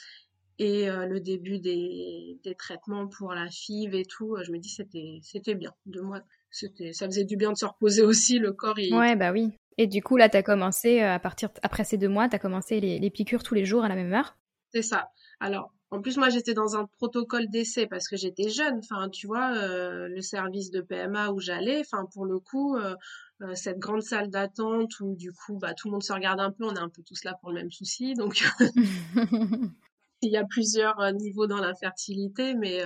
[0.58, 4.36] et le début des, des traitements pour la FIV et tout.
[4.42, 6.20] Je me dis c'était c'était bien deux mois.
[6.50, 8.78] C'était ça faisait du bien de se reposer aussi le corps.
[8.78, 8.94] Il...
[8.94, 9.52] Ouais bah oui.
[9.78, 12.98] Et du coup là t'as commencé à partir après ces deux mois t'as commencé les,
[12.98, 14.36] les piqûres tous les jours à la même heure?
[14.72, 15.10] C'est ça.
[15.38, 18.78] Alors en plus, moi, j'étais dans un protocole d'essai parce que j'étais jeune.
[18.78, 22.94] Enfin, tu vois, euh, le service de PMA où j'allais, enfin, pour le coup, euh,
[23.40, 26.52] euh, cette grande salle d'attente où, du coup, bah, tout le monde se regarde un
[26.52, 26.64] peu.
[26.64, 28.12] On est un peu tous là pour le même souci.
[28.12, 28.44] Donc,
[30.20, 32.82] il y a plusieurs niveaux dans l'infertilité, mais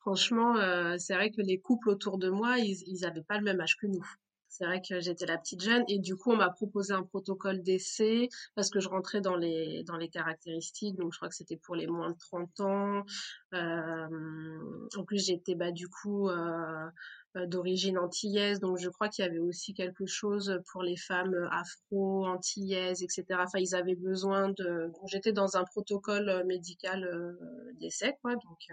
[0.00, 0.56] franchement,
[0.98, 3.86] c'est vrai que les couples autour de moi, ils n'avaient pas le même âge que
[3.86, 4.06] nous.
[4.56, 7.62] C'est vrai que j'étais la petite jeune et du coup on m'a proposé un protocole
[7.62, 11.58] d'essai parce que je rentrais dans les dans les caractéristiques donc je crois que c'était
[11.58, 13.04] pour les moins de 30 ans.
[13.52, 16.88] Euh, en plus j'étais bah du coup euh,
[17.36, 21.34] euh, d'origine antillaise donc je crois qu'il y avait aussi quelque chose pour les femmes
[21.52, 23.24] afro antillaises etc.
[23.32, 27.36] Enfin ils avaient besoin de j'étais dans un protocole médical
[27.74, 28.68] d'essai quoi donc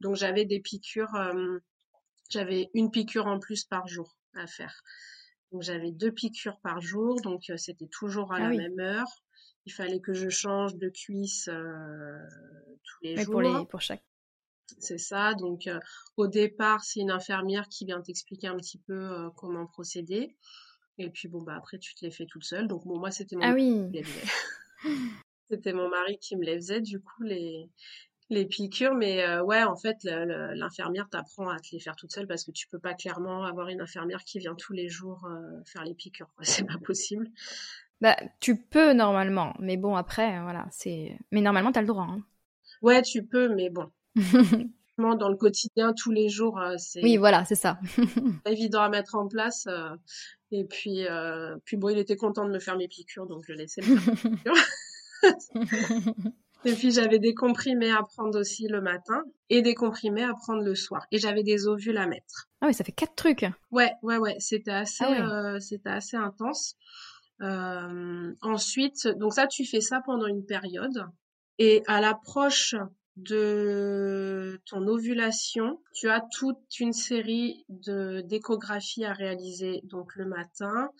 [0.00, 1.30] donc j'avais des piqûres
[2.30, 4.82] j'avais une piqûre en plus par jour à faire.
[5.52, 9.08] Donc j'avais deux piqûres par jour, donc euh, c'était toujours à ah la même heure.
[9.66, 12.18] Il fallait que je change de cuisse euh,
[12.84, 13.32] tous les jours.
[13.32, 14.04] Pour, les, pour chaque.
[14.78, 15.34] C'est ça.
[15.34, 15.80] Donc euh,
[16.16, 20.36] au départ, c'est une infirmière qui vient t'expliquer un petit peu comment procéder.
[20.98, 22.68] Et puis bon bah après tu te les fais toute seule.
[22.68, 23.90] Donc bon moi c'était mon ah oui.
[25.50, 27.68] c'était mon mari qui me les faisait du coup les
[28.30, 32.26] les piqûres, mais euh, ouais, en fait, l'infirmière t'apprend à te les faire toute seule
[32.26, 35.60] parce que tu peux pas clairement avoir une infirmière qui vient tous les jours euh,
[35.66, 36.30] faire les piqûres.
[36.42, 37.28] C'est pas possible.
[38.00, 41.18] Bah, tu peux normalement, mais bon, après, voilà, c'est.
[41.32, 42.06] Mais normalement, t'as le droit.
[42.08, 42.22] Hein.
[42.80, 43.90] Ouais, tu peux, mais bon.
[44.96, 47.02] dans le quotidien, tous les jours, euh, c'est.
[47.02, 47.78] Oui, voilà, c'est ça.
[48.46, 49.68] évident à mettre en place.
[50.50, 51.04] et puis,
[51.66, 54.54] puis bon, il était content de me faire mes piqûres, donc je laissais le faire
[56.64, 60.62] Et puis j'avais des comprimés à prendre aussi le matin et des comprimés à prendre
[60.62, 61.06] le soir.
[61.10, 62.48] Et j'avais des ovules à mettre.
[62.60, 63.46] Ah oui, ça fait quatre trucs.
[63.70, 64.36] Ouais, ouais, ouais.
[64.38, 66.76] C'était assez, ah euh, c'était assez intense.
[67.40, 71.06] Euh, ensuite, donc ça, tu fais ça pendant une période.
[71.58, 72.74] Et à l'approche
[73.16, 80.90] de ton ovulation, tu as toute une série de d'échographies à réaliser donc le matin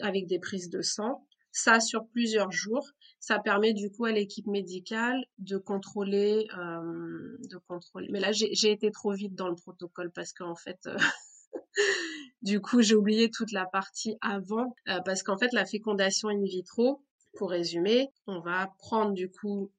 [0.00, 1.26] avec des prises de sang.
[1.52, 2.86] Ça sur plusieurs jours
[3.20, 8.08] ça permet du coup à l'équipe médicale de contrôler, euh, de contrôler.
[8.10, 10.96] Mais là, j'ai été trop vite dans le protocole parce qu'en fait, euh,
[12.42, 16.42] du coup, j'ai oublié toute la partie avant euh, parce qu'en fait, la fécondation in
[16.42, 17.04] vitro,
[17.36, 19.70] pour résumer, on va prendre du coup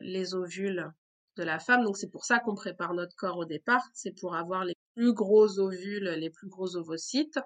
[0.00, 0.90] les ovules
[1.44, 1.84] la femme.
[1.84, 5.12] Donc c'est pour ça qu'on prépare notre corps au départ, c'est pour avoir les plus
[5.12, 7.38] gros ovules, les plus gros ovocytes.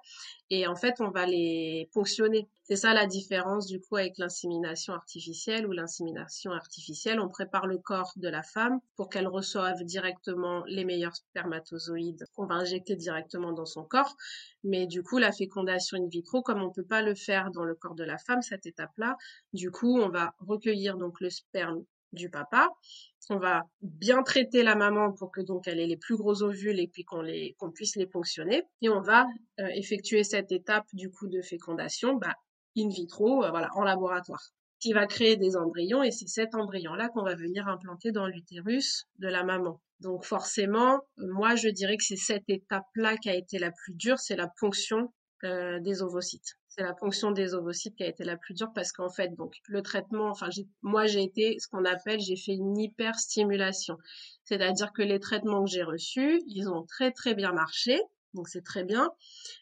[0.50, 2.48] Et en fait, on va les ponctionner.
[2.64, 7.20] C'est ça la différence du coup avec l'insémination artificielle ou l'insémination artificielle.
[7.20, 12.46] On prépare le corps de la femme pour qu'elle reçoive directement les meilleurs spermatozoïdes qu'on
[12.46, 14.16] va injecter directement dans son corps.
[14.62, 17.74] Mais du coup, la fécondation in vitro, comme on peut pas le faire dans le
[17.74, 19.16] corps de la femme, cette étape-là,
[19.52, 22.70] du coup, on va recueillir donc le sperme du papa.
[23.30, 26.78] On va bien traiter la maman pour que donc elle ait les plus gros ovules
[26.78, 28.64] et puis qu'on puisse les ponctionner.
[28.82, 29.26] Et on va
[29.60, 32.34] euh, effectuer cette étape du coup de fécondation bah,
[32.76, 36.02] in vitro euh, voilà en laboratoire qui va créer des embryons.
[36.02, 39.80] Et c'est cet embryon là qu'on va venir implanter dans l'utérus de la maman.
[40.00, 43.94] Donc forcément, moi je dirais que c'est cette étape là qui a été la plus
[43.94, 45.12] dure, c'est la ponction
[45.44, 48.90] euh, des ovocytes c'est la ponction des ovocytes qui a été la plus dure parce
[48.90, 50.48] qu'en fait, donc le traitement, enfin
[50.82, 53.96] moi j'ai été ce qu'on appelle, j'ai fait une hyperstimulation,
[54.44, 58.00] c'est-à-dire que les traitements que j'ai reçus, ils ont très très bien marché,
[58.34, 59.10] donc c'est très bien,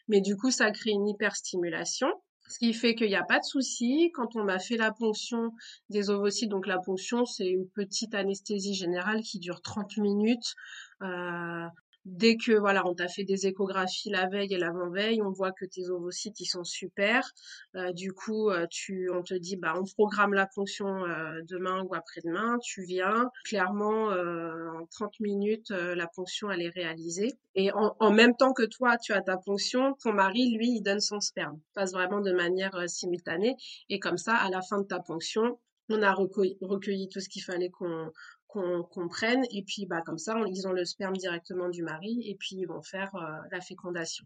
[0.07, 2.07] mais du coup ça crée une hyperstimulation.
[2.49, 5.53] Ce qui fait qu'il n'y a pas de souci quand on m'a fait la ponction
[5.89, 6.49] des ovocytes.
[6.49, 10.53] Donc la ponction, c'est une petite anesthésie générale qui dure 30 minutes.
[11.01, 11.65] Euh,
[12.05, 15.63] Dès que voilà, on t'a fait des échographies la veille et l'avant-veille, on voit que
[15.63, 17.31] tes ovocytes ils sont super.
[17.75, 21.81] Euh, du coup, euh, tu, on te dit bah on programme la ponction euh, demain
[21.83, 22.57] ou après-demain.
[22.61, 23.29] Tu viens.
[23.45, 27.31] Clairement, en 30 minutes, la ponction elle est réalisée.
[27.55, 30.81] Et en, en, même temps que toi, tu as ta ponction, ton mari lui il
[30.81, 31.59] donne son sperme.
[31.73, 33.55] passe vraiment de manière simultanée.
[33.89, 35.57] Et comme ça, à la fin de ta ponction,
[35.89, 38.11] on a recueilli tout ce qu'il fallait qu'on
[38.53, 42.35] qu'on comprenne et puis bah comme ça ils ont le sperme directement du mari et
[42.35, 44.25] puis ils vont faire euh, la fécondation.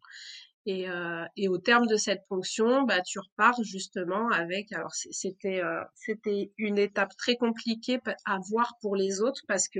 [0.66, 5.62] Et, euh, et au terme de cette ponction bah tu repars justement avec alors c'était
[5.64, 9.80] euh, c'était une étape très compliquée à voir pour les autres parce que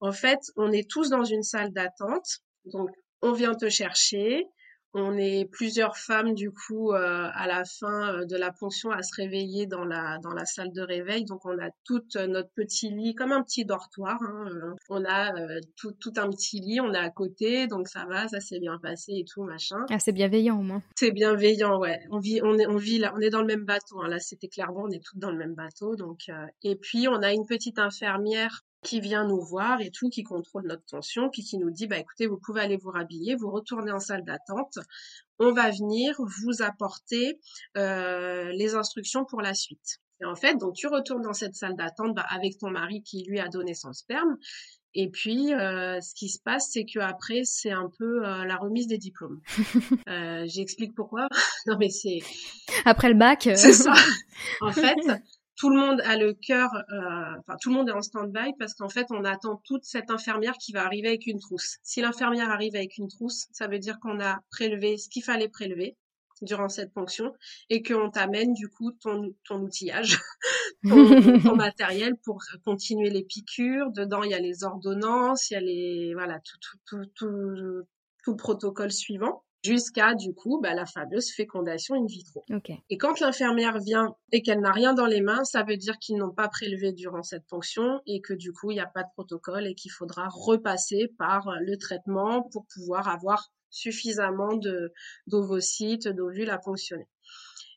[0.00, 2.40] en fait on est tous dans une salle d'attente.
[2.64, 2.90] Donc
[3.22, 4.46] on vient te chercher,
[4.94, 9.02] on est plusieurs femmes du coup euh, à la fin euh, de la ponction à
[9.02, 11.24] se réveiller dans la dans la salle de réveil.
[11.24, 14.18] Donc on a tout notre petit lit comme un petit dortoir.
[14.22, 15.32] Hein, euh, on a
[15.76, 18.78] tout, tout un petit lit, on est à côté, donc ça va, ça s'est bien
[18.78, 19.84] passé et tout machin.
[19.90, 20.82] Ah c'est bienveillant au moins.
[20.96, 22.00] C'est bienveillant, ouais.
[22.10, 24.00] On vit on est on vit là, on est dans le même bateau.
[24.02, 24.08] Hein.
[24.08, 25.94] Là c'était clairement on est toutes dans le même bateau.
[25.94, 26.30] Donc
[26.62, 30.66] et puis on a une petite infirmière qui vient nous voir et tout, qui contrôle
[30.66, 33.92] notre tension, puis qui nous dit, bah écoutez, vous pouvez aller vous rhabiller, vous retournez
[33.92, 34.78] en salle d'attente,
[35.38, 37.38] on va venir vous apporter
[37.76, 40.00] euh, les instructions pour la suite.
[40.22, 43.24] Et en fait, donc tu retournes dans cette salle d'attente bah, avec ton mari qui
[43.24, 44.36] lui a donné son sperme.
[44.94, 48.56] Et puis, euh, ce qui se passe, c'est que après, c'est un peu euh, la
[48.56, 49.40] remise des diplômes.
[50.08, 51.28] euh, J'explique pourquoi.
[51.66, 52.18] non, mais c'est
[52.84, 53.42] après le bac.
[53.54, 53.94] C'est ça.
[54.62, 54.96] En fait,
[55.60, 58.72] tout le monde a le cœur, euh, enfin tout le monde est en stand-by parce
[58.72, 61.76] qu'en fait on attend toute cette infirmière qui va arriver avec une trousse.
[61.82, 65.50] Si l'infirmière arrive avec une trousse, ça veut dire qu'on a prélevé ce qu'il fallait
[65.50, 65.98] prélever
[66.40, 67.34] durant cette fonction
[67.68, 70.18] et qu'on t'amène du coup ton, ton outillage,
[70.88, 70.88] ton,
[71.56, 73.90] matériel pour continuer les piqûres.
[73.92, 77.82] Dedans il y a les ordonnances, il y a les voilà tout tout tout tout,
[78.24, 82.44] tout le protocole suivant jusqu'à du coup bah, la fameuse fécondation in vitro.
[82.88, 86.16] Et quand l'infirmière vient et qu'elle n'a rien dans les mains, ça veut dire qu'ils
[86.16, 89.10] n'ont pas prélevé durant cette fonction et que du coup il n'y a pas de
[89.14, 94.92] protocole et qu'il faudra repasser par le traitement pour pouvoir avoir suffisamment de
[95.26, 97.08] d'ovocytes, d'ovules à fonctionner.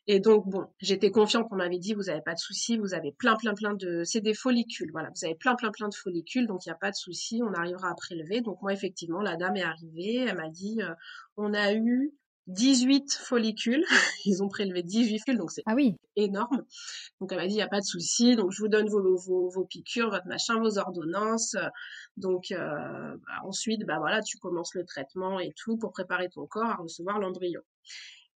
[0.06, 3.12] Et donc, bon, j'étais confiante, on m'avait dit, vous n'avez pas de souci, vous avez
[3.12, 4.02] plein, plein, plein de...
[4.04, 6.78] C'est des follicules, voilà, vous avez plein, plein, plein de follicules, donc il n'y a
[6.78, 8.42] pas de souci, on arrivera à prélever.
[8.42, 10.92] Donc moi, effectivement, la dame est arrivée, elle m'a dit, euh,
[11.38, 12.12] on a eu
[12.48, 13.82] 18 follicules,
[14.26, 15.96] ils ont prélevé 18 follicules, donc c'est ah oui.
[16.16, 16.64] énorme.
[17.18, 19.16] Donc elle m'a dit, il n'y a pas de souci, donc je vous donne vos,
[19.16, 21.56] vos, vos, piqûres, votre machin, vos ordonnances.
[22.18, 26.46] Donc euh, bah, ensuite, bah voilà, tu commences le traitement et tout pour préparer ton
[26.46, 27.62] corps à recevoir l'embryon.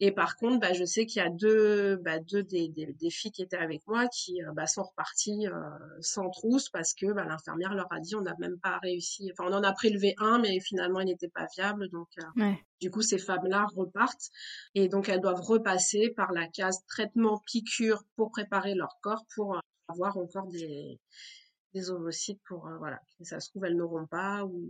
[0.00, 3.10] Et par contre, bah, je sais qu'il y a deux, bah, deux des, des, des,
[3.10, 5.52] filles qui étaient avec moi qui euh, bah, sont reparties euh,
[6.00, 9.30] sans trousse parce que bah, l'infirmière leur a dit on n'a même pas réussi.
[9.32, 11.88] Enfin, on en a prélevé un, mais finalement il n'était pas viable.
[11.88, 14.30] Donc, euh, du coup, ces femmes-là repartent
[14.76, 19.60] et donc elles doivent repasser par la case traitement piqûre pour préparer leur corps pour
[19.88, 21.00] avoir encore des
[21.74, 24.60] des ovocytes pour euh, voilà ça se trouve elles n'auront pas ou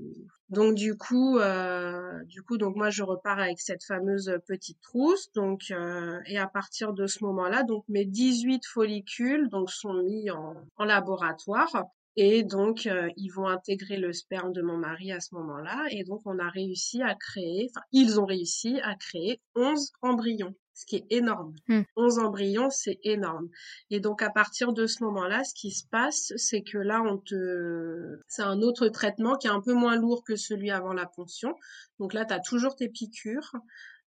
[0.48, 5.30] donc du coup euh, du coup donc moi je repars avec cette fameuse petite trousse
[5.32, 10.30] donc euh, et à partir de ce moment-là donc mes 18 follicules donc sont mis
[10.30, 11.86] en, en laboratoire
[12.20, 16.02] et donc euh, ils vont intégrer le sperme de mon mari à ce moment-là et
[16.02, 20.86] donc on a réussi à créer enfin ils ont réussi à créer 11 embryons ce
[20.86, 21.54] qui est énorme.
[21.96, 22.24] 11 hmm.
[22.24, 23.48] embryons, c'est énorme.
[23.90, 27.18] Et donc à partir de ce moment-là, ce qui se passe, c'est que là, on
[27.18, 31.06] te, c'est un autre traitement qui est un peu moins lourd que celui avant la
[31.06, 31.56] ponction.
[31.98, 33.56] Donc là, tu as toujours tes piqûres,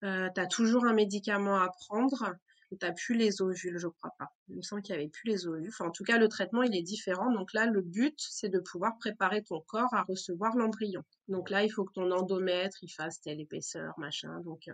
[0.03, 2.35] euh, tu as toujours un médicament à prendre
[2.77, 4.29] t'as plus les ovules, je crois pas.
[4.47, 5.69] Il me semble qu'il y avait plus les ovules.
[5.69, 7.31] Enfin, en tout cas, le traitement, il est différent.
[7.31, 11.03] Donc là, le but, c'est de pouvoir préparer ton corps à recevoir l'embryon.
[11.27, 14.39] Donc là, il faut que ton endomètre, il fasse telle épaisseur, machin.
[14.41, 14.69] Donc,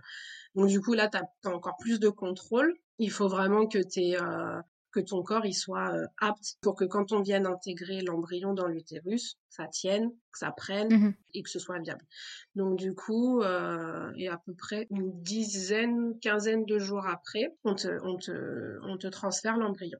[0.55, 2.73] euh, du coup, là, tu as, encore plus de contrôle.
[2.97, 4.15] Il faut vraiment que tu
[4.95, 8.67] que ton corps il soit euh, apte pour que quand on vienne intégrer l'embryon dans
[8.67, 12.05] l'utérus, ça tienne, que ça prenne mmh et que ce soit viable.
[12.55, 17.75] Donc du coup, euh, et à peu près une dizaine, quinzaine de jours après, on
[17.75, 19.99] te, on te, on te transfère l'embryon.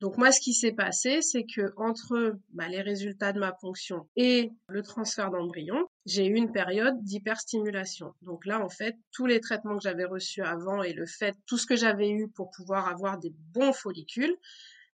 [0.00, 4.08] Donc moi, ce qui s'est passé, c'est que entre bah, les résultats de ma ponction
[4.16, 8.14] et le transfert d'embryon, j'ai eu une période d'hyperstimulation.
[8.22, 11.56] Donc là, en fait, tous les traitements que j'avais reçus avant et le fait, tout
[11.56, 14.36] ce que j'avais eu pour pouvoir avoir des bons follicules,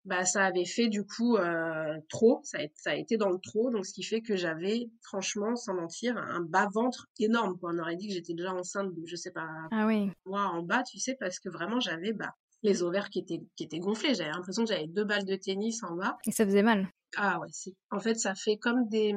[0.06, 3.38] bah ça avait fait du coup euh, trop, ça a, ça a, été dans le
[3.40, 7.58] trop, donc ce qui fait que j'avais franchement, sans mentir, un bas ventre énorme.
[7.60, 7.72] Quoi.
[7.74, 10.10] On aurait dit que j'étais déjà enceinte, de, je sais pas, ah oui.
[10.26, 13.64] moi en bas, tu sais, parce que vraiment j'avais bah les ovaires qui étaient qui
[13.64, 14.16] étaient gonflés.
[14.16, 16.18] J'avais l'impression que j'avais deux balles de tennis en bas.
[16.26, 16.90] Et ça faisait mal.
[17.18, 19.14] Ah ouais, c'est en fait ça fait comme des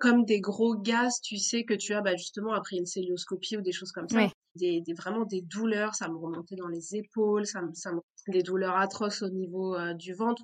[0.00, 3.60] comme des gros gaz, tu sais que tu as bah, justement après une célioscopie ou
[3.60, 4.26] des choses comme ça.
[4.56, 8.00] Des, des, vraiment des douleurs, ça me remontait dans les épaules, ça me, ça me
[8.28, 10.42] des douleurs atroces au niveau euh, du ventre,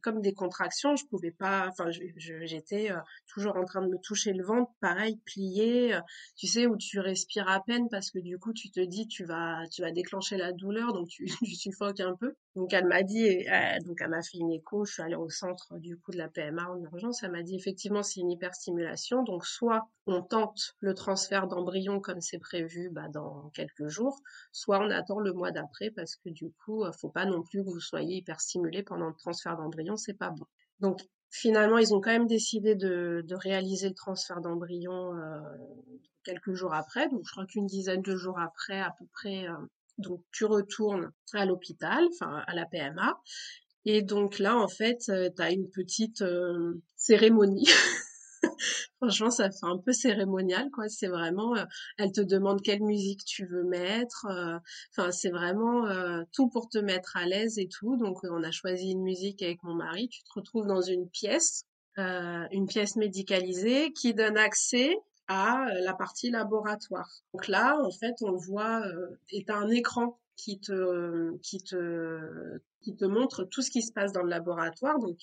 [0.00, 4.32] comme des contractions, je pouvais pas, enfin j'étais euh, toujours en train de me toucher
[4.32, 6.00] le ventre, pareil plié, euh,
[6.36, 9.24] tu sais où tu respires à peine parce que du coup tu te dis tu
[9.24, 12.34] vas tu vas déclencher la douleur donc tu, tu suffoques un peu.
[12.54, 13.46] Donc elle m'a dit,
[13.86, 16.28] donc elle m'a fait une écho, je suis allée au centre du coup de la
[16.28, 20.92] PMA en urgence, elle m'a dit effectivement c'est une hyperstimulation, donc soit on tente le
[20.92, 24.20] transfert d'embryon comme c'est prévu bah, dans quelques jours,
[24.52, 27.70] soit on attend le mois d'après parce que du coup faut pas non plus que
[27.70, 30.44] vous soyez hyper stimulé pendant le transfert d'embryon, c'est pas bon.
[30.80, 31.00] Donc
[31.32, 35.40] finalement, ils ont quand même décidé de, de réaliser le transfert d'embryon euh,
[36.22, 37.08] quelques jours après.
[37.08, 39.48] Donc, je crois qu'une dizaine de jours après, à peu près.
[39.48, 39.56] Euh,
[39.98, 43.20] donc, tu retournes à l'hôpital, enfin à la PMA.
[43.84, 46.24] Et donc là, en fait, euh, tu as une petite
[46.96, 47.68] cérémonie
[49.00, 50.88] Franchement, ça fait un peu cérémonial, quoi.
[50.88, 51.64] C'est vraiment, euh,
[51.98, 54.26] elle te demande quelle musique tu veux mettre.
[54.26, 54.58] Euh,
[54.90, 57.96] enfin, c'est vraiment euh, tout pour te mettre à l'aise et tout.
[57.96, 60.08] Donc, on a choisi une musique avec mon mari.
[60.08, 61.64] Tu te retrouves dans une pièce,
[61.96, 64.94] une pièce médicalisée qui donne accès
[65.32, 67.10] à la partie laboratoire.
[67.32, 68.82] Donc là, en fait, on voit,
[69.30, 74.12] est un écran qui te, qui te, qui te montre tout ce qui se passe
[74.12, 74.98] dans le laboratoire.
[74.98, 75.16] Donc,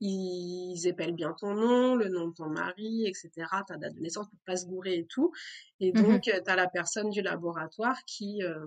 [0.00, 3.30] ils épellent bien ton nom, le nom de ton mari, etc.,
[3.66, 5.32] ta date de naissance pour pas se gourer et tout.
[5.80, 8.66] Et mmh donc, tu as la personne du laboratoire qui, euh,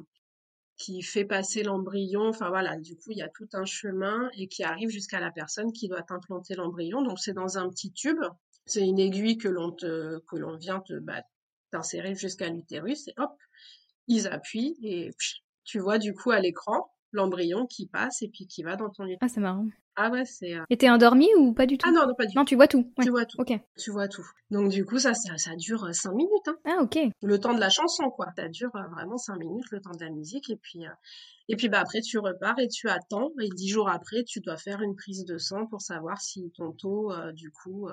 [0.77, 2.29] qui fait passer l'embryon.
[2.29, 5.31] Enfin voilà, du coup, il y a tout un chemin et qui arrive jusqu'à la
[5.31, 7.01] personne qui doit implanter l'embryon.
[7.01, 8.23] Donc, c'est dans un petit tube.
[8.67, 11.23] C'est une aiguille que l'on te, que l'on vient te, bah,
[11.71, 13.31] t'insérer jusqu'à l'utérus et hop,
[14.07, 15.09] ils appuient et
[15.63, 19.03] tu vois du coup à l'écran l'embryon qui passe et puis qui va dans ton
[19.05, 19.19] utérus.
[19.21, 19.65] Ah, c'est marrant.
[19.99, 20.53] Ah ouais, c'est.
[20.53, 20.63] Euh...
[20.69, 21.89] Et t'es endormi ou pas du tout?
[21.89, 22.39] Ah non, non, pas du tout.
[22.39, 22.93] Non, tu vois tout.
[23.01, 23.37] Tu vois tout.
[23.39, 23.59] Ok.
[23.77, 24.25] Tu vois tout.
[24.51, 26.47] Donc du coup, ça, ça, ça dure 5 euh, minutes.
[26.47, 26.57] Hein.
[26.65, 26.99] Ah ok.
[27.23, 28.27] Le temps de la chanson, quoi.
[28.37, 30.51] Ça dure euh, vraiment 5 minutes, le temps de la musique.
[30.51, 30.91] Et puis, euh...
[31.49, 33.31] et puis bah après, tu repars et tu attends.
[33.41, 36.73] Et 10 jours après, tu dois faire une prise de sang pour savoir si ton
[36.73, 37.89] taux, du coup,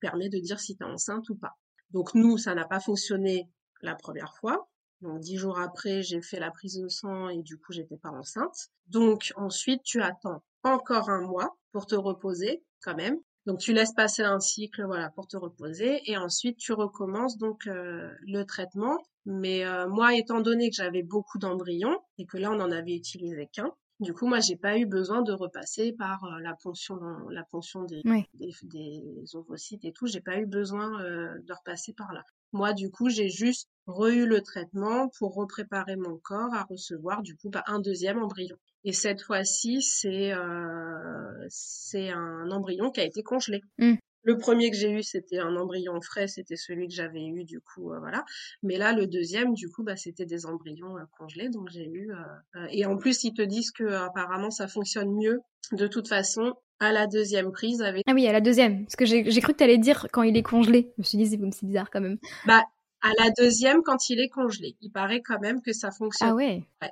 [0.00, 1.56] permet de dire si t'es enceinte ou pas.
[1.90, 3.48] Donc nous, ça n'a pas fonctionné
[3.82, 4.68] la première fois.
[5.00, 8.10] Donc dix jours après, j'ai fait la prise de sang et du coup, j'étais pas
[8.10, 8.70] enceinte.
[8.86, 13.18] Donc ensuite, tu attends encore un mois pour te reposer quand même.
[13.46, 17.66] Donc tu laisses passer un cycle voilà pour te reposer et ensuite tu recommences donc
[17.66, 18.98] euh, le traitement.
[19.24, 22.94] Mais euh, moi étant donné que j'avais beaucoup d'embryons et que là on en avait
[22.94, 26.98] utilisé qu'un, du coup moi j'ai pas eu besoin de repasser par euh, la ponction
[27.30, 28.02] la ponction des,
[28.34, 32.24] des, des, ovocytes et tout, j'ai pas eu besoin de repasser par là.
[32.52, 37.36] Moi, du coup, j'ai juste re-eu le traitement pour repréparer mon corps à recevoir, du
[37.36, 38.56] coup, bah, un deuxième embryon.
[38.84, 43.62] Et cette fois-ci, c'est euh, c'est un embryon qui a été congelé.
[43.78, 43.96] Mmh.
[44.22, 47.60] Le premier que j'ai eu, c'était un embryon frais, c'était celui que j'avais eu, du
[47.60, 48.24] coup, euh, voilà.
[48.62, 52.12] Mais là, le deuxième, du coup, bah, c'était des embryons euh, congelés, donc j'ai eu.
[52.12, 55.40] Euh, et en plus, ils te disent que apparemment, ça fonctionne mieux.
[55.72, 58.02] De toute façon, à la deuxième prise avec.
[58.06, 58.84] Ah oui, à la deuxième.
[58.84, 60.92] Parce que j'ai cru que tu allais dire quand il est congelé.
[60.96, 62.18] Je me suis dit, c'est bizarre quand même.
[62.46, 62.64] Bah,
[63.02, 64.76] à la deuxième, quand il est congelé.
[64.80, 66.30] Il paraît quand même que ça fonctionne.
[66.30, 66.62] Ah ouais.
[66.82, 66.90] Ouais.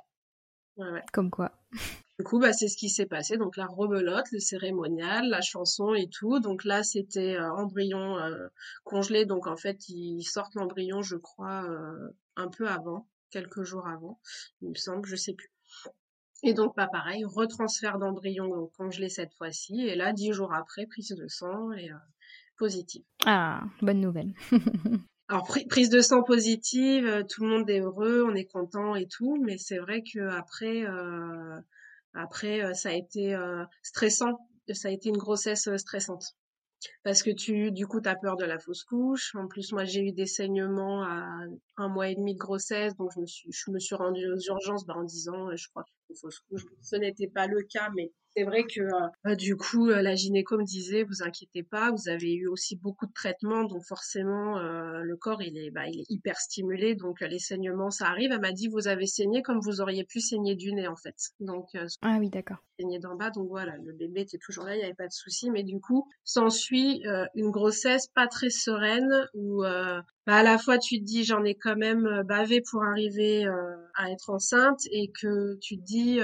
[0.77, 1.03] ouais, ouais.
[1.13, 1.51] Comme quoi.
[2.19, 3.37] Du coup, bah, c'est ce qui s'est passé.
[3.37, 6.41] Donc la rebelote, le cérémonial, la chanson et tout.
[6.41, 8.49] Donc là, c'était euh, embryon euh,
[8.83, 9.25] congelé.
[9.25, 14.19] Donc en fait, ils sortent l'embryon, je crois, euh, un peu avant, quelques jours avant,
[14.61, 15.49] il me semble, je sais plus.
[16.43, 19.87] Et donc, pas pareil, retransfert d'embryon congelé cette fois-ci.
[19.87, 21.89] Et là, dix jours après, prise de sang et
[22.57, 23.03] positive.
[23.25, 24.33] Ah, bonne nouvelle.
[25.29, 29.37] Alors, prise de sang positive, tout le monde est heureux, on est content et tout.
[29.41, 31.59] Mais c'est vrai que après, euh,
[32.13, 33.35] après, ça a été
[33.83, 34.39] stressant.
[34.73, 36.35] Ça a été une grossesse stressante
[37.03, 39.83] parce que tu du coup tu as peur de la fausse couche en plus moi
[39.85, 41.43] j'ai eu des saignements à
[41.77, 44.39] un mois et demi de grossesse donc je me suis je me suis rendue aux
[44.39, 45.85] urgences bah, en disant je crois
[46.15, 48.81] fausse couche ce n'était pas le cas mais c'est vrai que
[49.25, 52.75] euh, du coup euh, la gynéco me disait vous inquiétez pas vous avez eu aussi
[52.75, 56.95] beaucoup de traitements donc forcément euh, le corps il est bah, il est hyper stimulé
[56.95, 58.31] donc les saignements ça arrive.
[58.31, 61.15] Elle m'a dit vous avez saigné comme vous auriez pu saigner du nez en fait.
[61.39, 61.69] Donc
[62.01, 62.57] ah oui d'accord.
[62.79, 65.13] saigné d'en bas donc voilà le bébé était toujours là il n'y avait pas de
[65.13, 67.03] souci mais du coup s'ensuit
[67.35, 69.63] une grossesse pas très sereine où
[70.29, 73.45] bah, à la fois tu te dis j'en ai quand même bavé pour arriver
[73.95, 76.19] à être enceinte et que tu te dis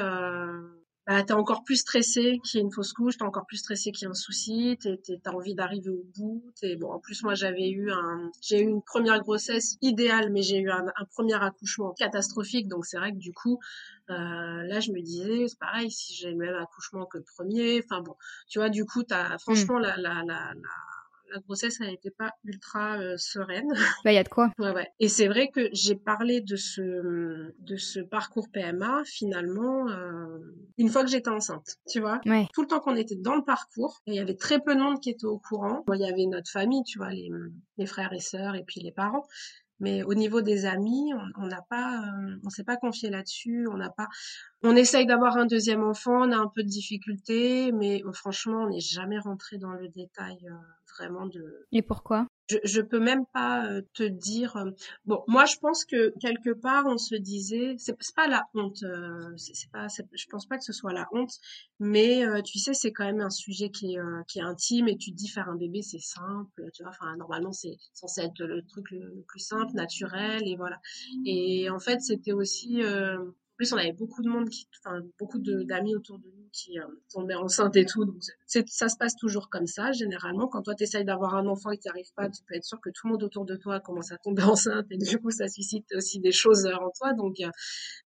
[1.07, 3.91] bah, t'es encore plus stressé qu'il y ait une fausse couche, t'es encore plus stressé
[3.91, 4.79] qu'il y ait un souci,
[5.23, 6.51] t'as envie d'arriver au bout.
[6.59, 10.41] T'es, bon, en plus, moi, j'avais eu un, j'ai eu une première grossesse idéale, mais
[10.41, 12.67] j'ai eu un, premier accouchement catastrophique.
[12.67, 13.59] Donc, c'est vrai que du coup,
[14.09, 14.13] euh,
[14.63, 17.83] là, je me disais, c'est pareil, si j'ai le même accouchement que le premier.
[17.83, 18.15] Enfin bon,
[18.49, 20.94] tu vois, du coup, t'as, franchement, la, la, la, la
[21.33, 23.67] la grossesse elle n'était pas ultra euh, sereine.
[24.05, 24.51] Bah il y a de quoi.
[24.59, 24.87] Ouais ouais.
[24.99, 30.39] Et c'est vrai que j'ai parlé de ce de ce parcours PMA finalement euh,
[30.77, 32.21] une fois que j'étais enceinte, tu vois.
[32.25, 32.47] Ouais.
[32.53, 34.99] Tout le temps qu'on était dans le parcours, il y avait très peu de monde
[34.99, 35.83] qui était au courant.
[35.93, 37.29] il y avait notre famille, tu vois, les
[37.77, 39.25] les frères et sœurs et puis les parents.
[39.79, 43.67] Mais au niveau des amis, on n'a pas, euh, on s'est pas confié là-dessus.
[43.69, 44.07] On n'a pas,
[44.63, 48.69] on essaye d'avoir un deuxième enfant, on a un peu de difficultés, mais franchement, on
[48.69, 50.37] n'est jamais rentré dans le détail
[50.97, 51.67] vraiment de.
[51.71, 52.27] Et pourquoi?
[52.49, 54.55] Je, je peux même pas euh, te dire.
[54.57, 54.71] Euh,
[55.05, 58.83] bon, moi, je pense que quelque part, on se disait, c'est pas la honte.
[58.83, 61.33] Euh, c'est pas, je pense pas que ce soit la honte,
[61.79, 65.11] mais tu sais, c'est quand même un sujet qui est qui est intime et tu
[65.11, 66.91] te dis faire un bébé, c'est simple, tu vois.
[66.91, 70.79] Enfin, normalement, c'est censé être le truc le, plus simple, naturel et voilà.
[71.25, 75.39] Et en fait, c'était aussi en plus, on avait beaucoup de monde, qui, enfin, beaucoup
[75.39, 78.05] d'amis autour de nous qui euh, tombaient enceintes et tout.
[78.05, 80.47] Donc, ça se passe toujours comme ça, généralement.
[80.47, 82.63] Quand toi, tu essayes d'avoir un enfant et tu n'y arrives pas, tu peux être
[82.63, 85.31] sûr que tout le monde autour de toi commence à tomber enceinte et du coup,
[85.31, 87.13] ça suscite aussi des choses en toi.
[87.13, 87.49] Donc, euh,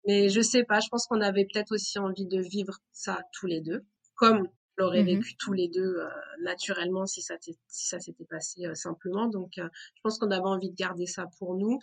[0.07, 3.47] mais je sais pas, je pense qu'on avait peut-être aussi envie de vivre ça tous
[3.47, 3.85] les deux,
[4.15, 4.47] comme
[4.79, 6.09] on l'aurait mmh vécu tous les deux euh,
[6.43, 7.57] naturellement si ça, si
[7.89, 9.27] ça s'était passé euh, simplement.
[9.27, 11.81] Donc, je pense qu'on avait envie de garder ça pour nous.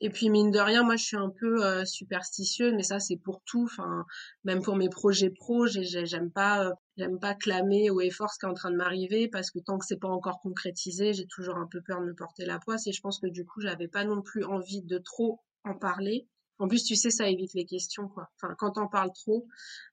[0.00, 3.16] Et puis mine de rien, moi je suis un peu euh, superstitieuse, mais ça c'est
[3.16, 3.64] pour tout.
[3.64, 4.04] Enfin,
[4.44, 8.46] même pour mes projets pro, j'aime pas, euh, j'aime pas clamer au effort ce qui
[8.46, 11.56] est en train de m'arriver parce que tant que c'est pas encore concrétisé, j'ai toujours
[11.56, 12.86] un peu peur de me porter la poisse.
[12.86, 16.28] Et je pense que du coup, j'avais pas non plus envie de trop en parler.
[16.60, 18.28] En plus, tu sais, ça évite les questions, quoi.
[18.36, 19.46] Enfin, quand on parle trop,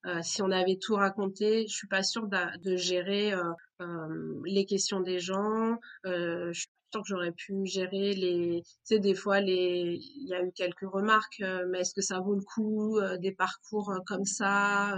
[0.07, 3.43] euh, si on avait tout raconté, je suis pas sûre de, gérer euh,
[3.81, 5.77] euh, les questions des gens.
[6.07, 6.51] Euh,
[6.99, 10.51] je que j'aurais pu gérer les, tu sais, des fois les, il y a eu
[10.51, 14.25] quelques remarques, euh, mais est-ce que ça vaut le coup euh, des parcours euh, comme
[14.25, 14.95] ça,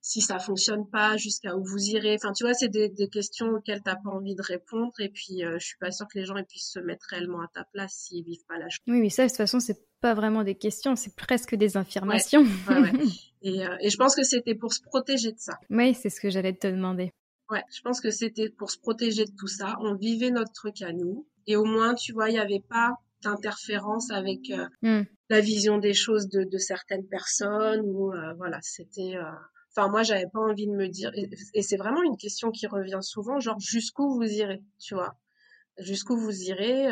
[0.00, 2.14] si ça fonctionne pas, jusqu'à où vous irez?
[2.14, 5.42] Enfin, tu vois, c'est des, des questions auxquelles t'as pas envie de répondre, et puis
[5.42, 8.24] je suis pas sûre que les gens puissent se mettre réellement à ta place s'ils
[8.24, 8.80] vivent pas la chose.
[8.86, 12.44] Oui, mais ça, de toute façon, c'est pas vraiment des questions, c'est presque des affirmations.
[13.42, 15.60] Et, et je pense que c'était pour se protéger de ça.
[15.70, 17.12] Oui, c'est ce que j'allais te demander.
[17.50, 19.76] Ouais, je pense que c'était pour se protéger de tout ça.
[19.80, 21.26] On vivait notre truc à nous.
[21.46, 25.02] Et au moins, tu vois, il n'y avait pas d'interférence avec euh, hmm.
[25.28, 29.24] la vision des choses de, de certaines personnes ou euh, voilà, c'était euh,
[29.70, 33.00] enfin moi j'avais pas envie de me dire et, c'est vraiment une question qui revient
[33.00, 35.16] souvent genre jusqu'où vous irez, tu vois?
[35.78, 36.86] Jusqu'où vous irez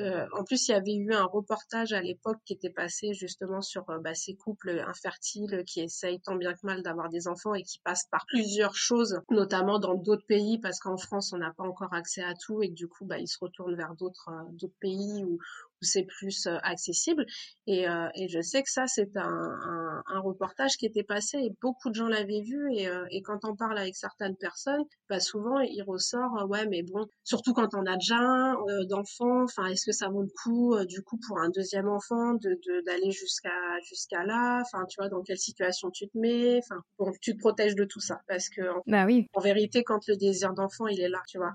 [0.00, 3.62] euh, en plus, il y avait eu un reportage à l'époque qui était passé justement
[3.62, 7.54] sur euh, bah, ces couples infertiles qui essayent tant bien que mal d'avoir des enfants
[7.54, 11.52] et qui passent par plusieurs choses, notamment dans d'autres pays, parce qu'en France, on n'a
[11.52, 14.50] pas encore accès à tout et du coup, bah, ils se retournent vers d'autres euh,
[14.52, 15.38] d'autres pays où
[15.80, 17.24] c'est plus euh, accessible.
[17.66, 21.38] Et, euh, et, je sais que ça, c'est un, un, un, reportage qui était passé
[21.38, 22.72] et beaucoup de gens l'avaient vu.
[22.74, 26.82] Et, euh, et, quand on parle avec certaines personnes, bah souvent, il ressort, ouais, mais
[26.82, 28.56] bon, surtout quand on a déjà un
[28.88, 32.58] d'enfants, enfin, est-ce que ça vaut le coup, du coup, pour un deuxième enfant, de
[32.86, 34.62] d'aller jusqu'à jusqu'à là?
[34.62, 36.58] Enfin, tu vois, dans quelle situation tu te mets?
[36.58, 39.26] Enfin, bon, tu te protèges de tout ça parce que, bah oui.
[39.34, 41.52] en vérité, quand le désir d'enfant, il est là, tu vois,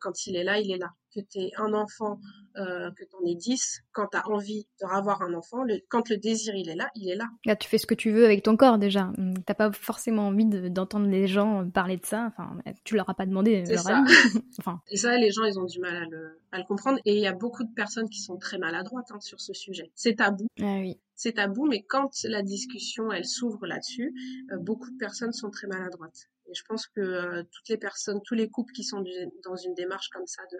[0.00, 2.18] quand il est là, il est là que tu es un enfant,
[2.56, 5.80] euh, que tu en aies 10, quand tu as envie de revoir un enfant, le,
[5.88, 7.26] quand le désir il est là, il est là.
[7.44, 9.12] Là, tu fais ce que tu veux avec ton corps déjà.
[9.46, 12.26] T'as pas forcément envie d'entendre les gens parler de ça.
[12.26, 13.64] Enfin, tu leur as pas demandé.
[13.66, 14.02] C'est ça.
[14.58, 14.80] enfin.
[14.88, 16.98] Et ça, les gens, ils ont du mal à le, à le comprendre.
[17.04, 19.90] Et il y a beaucoup de personnes qui sont très maladroites hein, sur ce sujet.
[19.94, 20.46] C'est tabou.
[20.60, 24.14] Ah oui c'est tabou, mais quand la discussion elle s'ouvre là-dessus,
[24.52, 26.30] euh, beaucoup de personnes sont très maladroites.
[26.46, 29.04] Et je pense que euh, toutes les personnes, tous les couples qui sont
[29.44, 30.58] dans une démarche comme ça de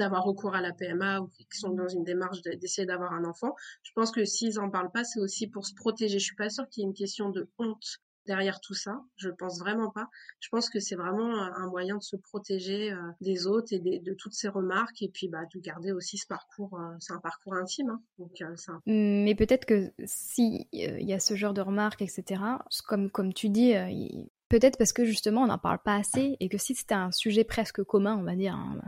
[0.00, 3.54] d'avoir recours à la PMA ou qui sont dans une démarche d'essayer d'avoir un enfant.
[3.82, 6.18] Je pense que s'ils en parlent pas, c'est aussi pour se protéger.
[6.18, 9.02] Je suis pas sûre qu'il y ait une question de honte derrière tout ça.
[9.16, 10.08] Je pense vraiment pas.
[10.40, 14.14] Je pense que c'est vraiment un moyen de se protéger euh, des autres et de
[14.14, 16.78] toutes ces remarques et puis bah de garder aussi ce parcours.
[16.78, 18.02] Euh, c'est un parcours intime, hein.
[18.20, 22.42] euh, Mais peut-être que si il y a ce genre de remarques, etc.
[22.86, 23.74] Comme comme tu dis,
[24.48, 27.44] peut-être parce que justement on n'en parle pas assez et que si c'était un sujet
[27.44, 28.80] presque commun, on va dire, hein,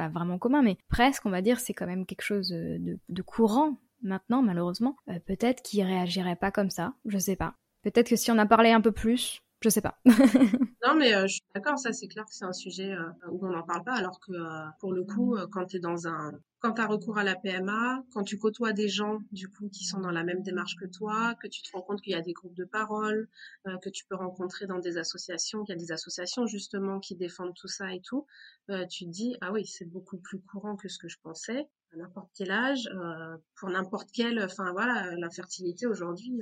[0.00, 3.76] pas vraiment commun, mais presque, on va dire, c'est quand même quelque chose de, courant
[4.00, 4.96] maintenant, malheureusement.
[5.08, 7.54] Euh, peut-être qu'il réagirait pas comme ça, je sais pas.
[7.82, 9.98] Peut-être que si on a parlé un peu plus, je sais pas.
[10.86, 13.46] non, mais euh, je suis d'accord, ça c'est clair que c'est un sujet euh, où
[13.46, 14.32] on n'en parle pas, alors que
[14.80, 18.04] pour le coup, quand tu es dans un quand tu as recours à la PMA,
[18.12, 21.34] quand tu côtoies des gens du coup qui sont dans la même démarche que toi,
[21.42, 23.28] que tu te rends compte qu'il y a des groupes de parole,
[23.66, 27.16] euh, que tu peux rencontrer dans des associations, qu'il y a des associations justement qui
[27.16, 28.26] défendent tout ça et tout,
[28.68, 31.66] euh, tu te dis ah oui c'est beaucoup plus courant que ce que je pensais
[31.92, 36.40] à n'importe quel âge, euh, pour n'importe quel, enfin voilà, la fertilité aujourd'hui,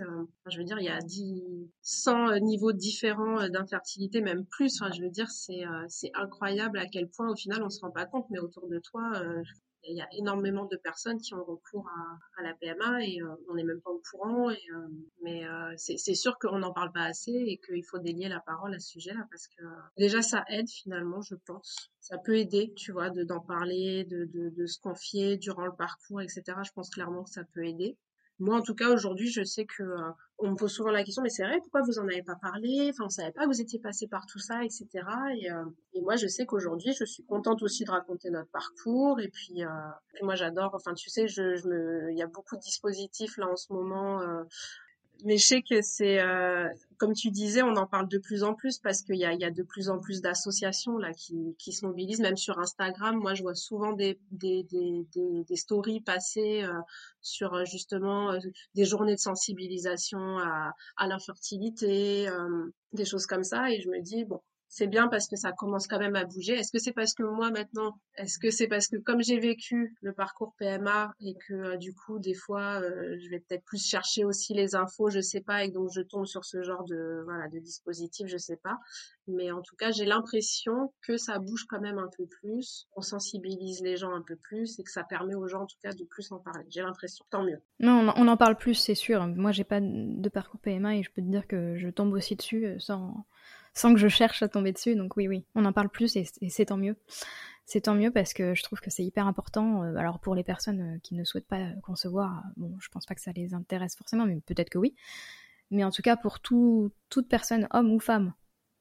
[0.50, 1.42] je veux dire, il y a 10,
[1.80, 4.78] 100 niveaux différents d'infertilité, même plus.
[4.78, 7.90] Enfin, je veux dire, c'est c'est incroyable à quel point au final on se rend
[7.90, 9.10] pas compte, mais autour de toi,
[9.84, 11.88] il y a énormément de personnes qui ont recours
[12.36, 14.50] à, la PMA et euh, on n'est même pas au courant.
[14.50, 14.88] Et, euh,
[15.22, 18.74] mais euh, c'est sûr qu'on n'en parle pas assez et qu'il faut délier la parole
[18.74, 19.64] à ce sujet-là parce que
[19.96, 21.90] déjà ça aide finalement, je pense.
[22.00, 26.20] Ça peut aider, tu vois, d'en parler, de, de, de, se confier durant le parcours,
[26.22, 26.42] etc.
[26.64, 27.96] Je pense clairement que ça peut aider.
[28.38, 29.82] moi, en tout cas, aujourd'hui, je sais que
[30.39, 32.91] on me pose souvent la question, mais c'est vrai, pourquoi vous en avez pas parlé?
[32.91, 34.86] Enfin, on savait pas que vous étiez passé par tout ça, etc.
[35.36, 35.49] Et,
[35.95, 39.20] et moi, je sais qu'aujourd'hui, je suis contente aussi de raconter notre parcours.
[39.20, 39.62] Et puis,
[40.22, 40.74] moi, j'adore.
[40.74, 43.72] Enfin, tu sais, je, je me, il y a beaucoup de dispositifs là en ce
[43.72, 44.20] moment
[45.24, 48.54] mais je sais que c'est, euh, comme tu disais, on en parle de plus en
[48.54, 51.72] plus parce qu'il y a, y a de plus en plus d'associations là qui, qui
[51.72, 53.16] se mobilisent, même sur Instagram.
[53.16, 56.72] Moi, je vois souvent des, des, des, des, des stories passer euh,
[57.20, 58.38] sur euh, justement euh,
[58.74, 62.28] des journées de sensibilisation à, à l'infertilité,
[62.92, 65.86] des choses comme ça, et je me dis bon, c'est bien parce que ça commence
[65.86, 66.54] quand même à bouger.
[66.54, 69.96] Est-ce que c'est parce que moi maintenant, est-ce que c'est parce que comme j'ai vécu
[70.02, 73.84] le parcours PMA et que euh, du coup des fois euh, je vais peut-être plus
[73.84, 77.22] chercher aussi les infos, je sais pas, et donc je tombe sur ce genre de
[77.24, 78.78] voilà de dispositif, je sais pas.
[79.26, 83.02] Mais en tout cas, j'ai l'impression que ça bouge quand même un peu plus, on
[83.02, 85.92] sensibilise les gens un peu plus et que ça permet aux gens en tout cas
[85.92, 86.64] de plus en parler.
[86.70, 87.60] J'ai l'impression, tant mieux.
[87.78, 89.26] Non, on en parle plus, c'est sûr.
[89.26, 92.36] Moi, j'ai pas de parcours PMA et je peux te dire que je tombe aussi
[92.36, 93.26] dessus euh, sans
[93.78, 94.96] sans que je cherche à tomber dessus.
[94.96, 96.96] Donc oui, oui, on en parle plus et, c'est tant mieux.
[97.64, 99.82] C'est tant mieux parce que je trouve que c'est hyper important.
[99.82, 103.14] Euh, alors pour les personnes euh, qui ne souhaitent pas concevoir, bon, je pense pas
[103.14, 104.94] que ça les intéresse forcément, mais peut-être que oui.
[105.70, 108.32] Mais en tout cas pour tout, toute personne, homme ou femme,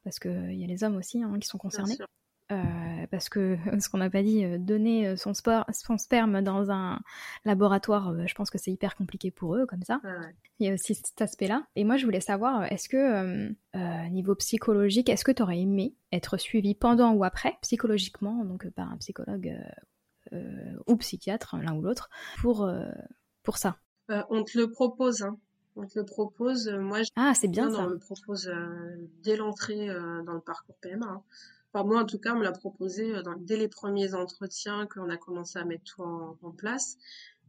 [0.04, 1.98] parce qu'il y a les hommes aussi hein, qui sont concernés.
[2.50, 6.42] Euh, parce que ce qu'on n'a pas dit, euh, donner euh, son, sport, son sperme
[6.42, 7.02] dans un
[7.44, 10.00] laboratoire, je pense que c'est hyper compliqué pour eux comme ça.
[10.60, 11.66] Il y a aussi cet aspect-là.
[11.76, 13.54] Et moi, je voulais savoir, est-ce que
[14.10, 18.92] niveau psychologique, est-ce que tu aurais aimé être suivi pendant ou après, psychologiquement, donc par
[18.92, 19.54] un psychologue
[20.88, 22.70] ou psychiatre, l'un ou l'autre, pour,
[23.44, 23.78] pour ça?
[24.10, 25.22] On te le propose.
[25.22, 25.38] Hein.
[25.76, 26.70] On te le propose.
[26.70, 27.84] Moi, ah, c'est bien ça.
[27.84, 28.52] On le propose
[29.22, 29.88] dès l'entrée
[30.26, 31.06] dans le parcours PMA.
[31.06, 31.22] Hein
[31.86, 35.18] moi, en tout cas, on me l'a proposé euh, dès les premiers entretiens qu'on a
[35.18, 36.98] commencé à mettre tout en, place.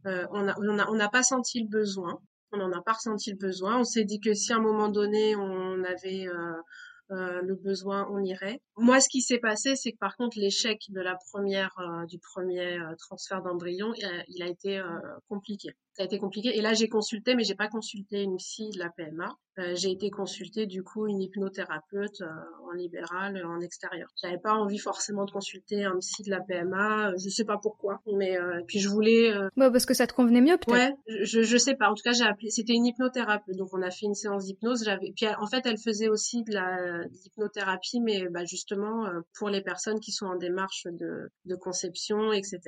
[0.07, 0.57] Euh, on n'a
[0.91, 2.21] on a, pas senti le besoin.
[2.53, 3.79] On n'en a pas ressenti le besoin.
[3.79, 8.23] On s'est dit que si à un moment donné, on avait euh, le besoin, on
[8.23, 8.61] irait.
[8.77, 11.75] Moi, ce qui s'est passé, c'est que par contre, l'échec de la première,
[12.09, 13.93] du premier transfert d'embryon,
[14.29, 14.83] il a été
[15.29, 16.57] compliqué ça a été compliqué.
[16.57, 19.37] Et là, j'ai consulté, mais j'ai pas consulté une psy de la PMA.
[19.59, 22.27] Euh, j'ai été consulter du coup une hypnothérapeute euh,
[22.69, 24.09] en libéral, en extérieur.
[24.23, 27.13] J'avais pas envie forcément de consulter un psy de la PMA.
[27.17, 29.33] Je sais pas pourquoi, mais euh, puis je voulais.
[29.57, 30.73] Bah parce que ça te convenait mieux peut-être.
[30.73, 31.91] Ouais, je je sais pas.
[31.91, 32.51] En tout cas, j'ai appelé.
[32.51, 34.85] C'était une hypnothérapeute, donc on a fait une séance d'hypnose.
[34.85, 35.13] J'avais.
[35.17, 39.07] Puis en fait, elle faisait aussi de la hypnothérapie, mais bah, justement
[39.39, 42.61] pour les personnes qui sont en démarche de de conception, etc.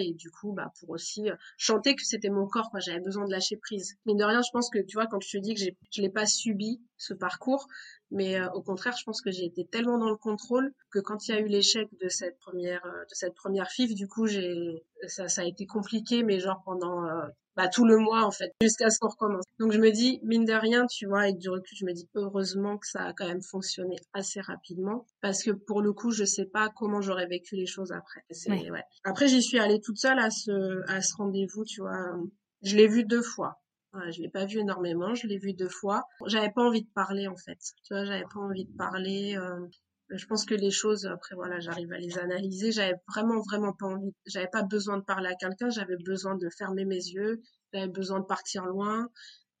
[0.00, 3.56] Et du coup, bah pour aussi chanter que c'était mon corps j'avais besoin de lâcher
[3.56, 3.96] prise.
[4.06, 6.10] Mais de rien, je pense que tu vois, quand je te dis que je l'ai
[6.10, 7.66] pas subi ce parcours,
[8.10, 11.28] mais euh, au contraire, je pense que j'ai été tellement dans le contrôle que quand
[11.28, 14.26] il y a eu l'échec de cette première euh, de cette première FIF, du coup,
[14.26, 17.26] j'ai ça, ça a été compliqué, mais genre pendant euh,
[17.56, 19.44] bah, tout le mois en fait, jusqu'à ce qu'on recommence.
[19.58, 22.08] Donc je me dis, mine de rien, tu vois, avec du recul, je me dis
[22.14, 26.24] heureusement que ça a quand même fonctionné assez rapidement, parce que pour le coup, je
[26.24, 28.22] sais pas comment j'aurais vécu les choses après.
[28.48, 28.82] Ouais.
[29.04, 32.16] Après, j'y suis allée toute seule à ce à ce rendez-vous, tu vois
[32.62, 33.60] je l'ai vu deux fois.
[33.94, 36.04] Ouais, je l'ai pas vu énormément, je l'ai vu deux fois.
[36.26, 37.58] J'avais pas envie de parler en fait.
[37.84, 39.36] Tu vois, j'avais pas envie de parler.
[39.36, 39.66] Euh,
[40.10, 42.70] je pense que les choses, après voilà, j'arrive à les analyser.
[42.72, 44.14] J'avais vraiment vraiment pas envie.
[44.26, 45.70] J'avais pas besoin de parler à quelqu'un.
[45.70, 47.40] J'avais besoin de fermer mes yeux.
[47.72, 49.08] J'avais besoin de partir loin.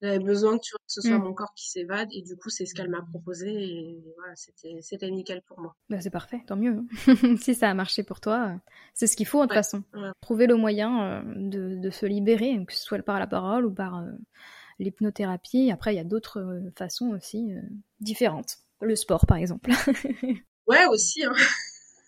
[0.00, 1.22] J'avais besoin que, tu ce soit mm.
[1.22, 4.78] mon corps qui s'évade et du coup c'est ce qu'elle m'a proposé et voilà c'était
[4.80, 5.74] c'était nickel pour moi.
[5.90, 6.84] Bah, c'est parfait, tant mieux.
[7.08, 7.36] Hein.
[7.40, 8.60] si ça a marché pour toi,
[8.94, 9.82] c'est ce qu'il faut de toute façon.
[10.20, 13.72] Trouver le moyen euh, de, de, se libérer, que ce soit par la parole ou
[13.72, 14.10] par euh,
[14.78, 15.72] l'hypnothérapie.
[15.72, 17.50] Après il y a d'autres euh, façons aussi
[18.00, 18.58] différentes.
[18.80, 19.70] Le sport par exemple.
[20.68, 21.24] ouais aussi.
[21.24, 21.34] Hein.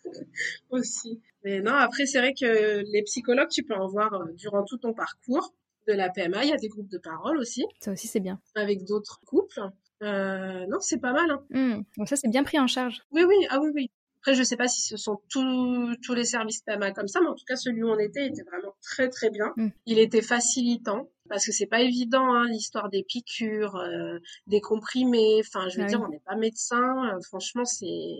[0.70, 1.20] aussi.
[1.42, 4.92] Mais non, après, c'est vrai que les psychologues, tu peux en voir durant tout ton
[4.92, 5.54] parcours
[5.90, 6.44] de la PMA.
[6.44, 7.64] Il y a des groupes de parole aussi.
[7.80, 8.40] Ça aussi, c'est bien.
[8.54, 9.60] Avec d'autres couples.
[10.02, 11.30] Euh, non, c'est pas mal.
[11.30, 11.84] Hein.
[11.98, 12.06] Mmh.
[12.06, 13.02] ça, c'est bien pris en charge.
[13.10, 13.90] Oui, oui, ah oui, oui.
[14.22, 17.34] Après, je sais pas si ce sont tous les services PMA comme ça, mais en
[17.34, 19.52] tout cas, celui où on était était vraiment très, très bien.
[19.56, 19.68] Mmh.
[19.86, 25.40] Il était facilitant parce que c'est pas évident, hein, l'histoire des piqûres, euh, des comprimés.
[25.40, 27.14] Enfin, je veux dire, on n'est pas médecin.
[27.14, 28.16] Euh, franchement, c'est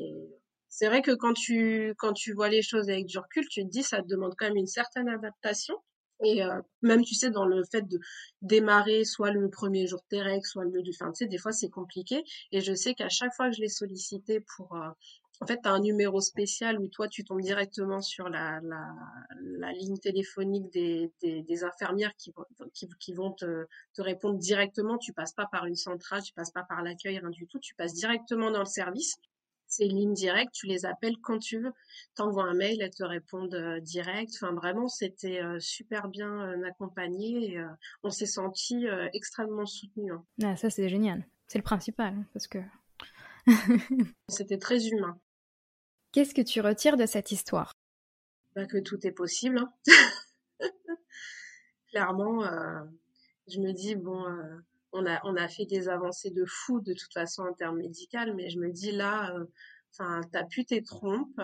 [0.68, 3.68] c'est vrai que quand tu quand tu vois les choses avec du recul, tu te
[3.68, 5.74] dis ça te demande quand même une certaine adaptation.
[6.22, 7.98] Et euh, même, tu sais, dans le fait de
[8.42, 11.52] démarrer soit le premier jour de tes soit le du fin, tu sais, des fois,
[11.52, 12.24] c'est compliqué.
[12.52, 14.76] Et je sais qu'à chaque fois que je l'ai sollicité pour...
[14.76, 14.90] Euh,
[15.42, 18.94] en fait, tu un numéro spécial où toi, tu tombes directement sur la, la,
[19.40, 22.44] la ligne téléphonique des, des, des, infirmières qui vont,
[22.74, 24.98] qui, qui vont te, te, répondre directement.
[24.98, 27.58] Tu passes pas par une centrale, tu passes pas par l'accueil, rien du tout.
[27.58, 29.16] Tu passes directement dans le service
[29.70, 31.72] c'est une ligne directe, tu les appelles quand tu veux.
[32.16, 34.32] T'envoies un mail, elles te répondent euh, direct.
[34.34, 37.52] Enfin, vraiment, c'était euh, super bien euh, accompagné.
[37.52, 37.64] Et,
[38.02, 40.12] on s'est senti extrêmement soutenu.
[40.12, 40.24] Hein.
[40.42, 41.24] Ah, ça, c'est génial.
[41.46, 42.58] C'est le principal, hein, parce que.
[44.28, 45.18] c'était très humain.
[46.12, 47.72] Qu'est-ce que tu retires de cette histoire?
[48.56, 49.58] Bah, Que tout est possible.
[49.58, 49.72] Hein.
[51.90, 52.42] Clairement,
[53.48, 54.24] je me dis, bon,
[54.92, 58.34] on a, on a fait des avancées de fou de toute façon en termes médical,
[58.34, 59.44] mais je me dis là, euh,
[59.92, 61.40] enfin, t'as pu tes trompes,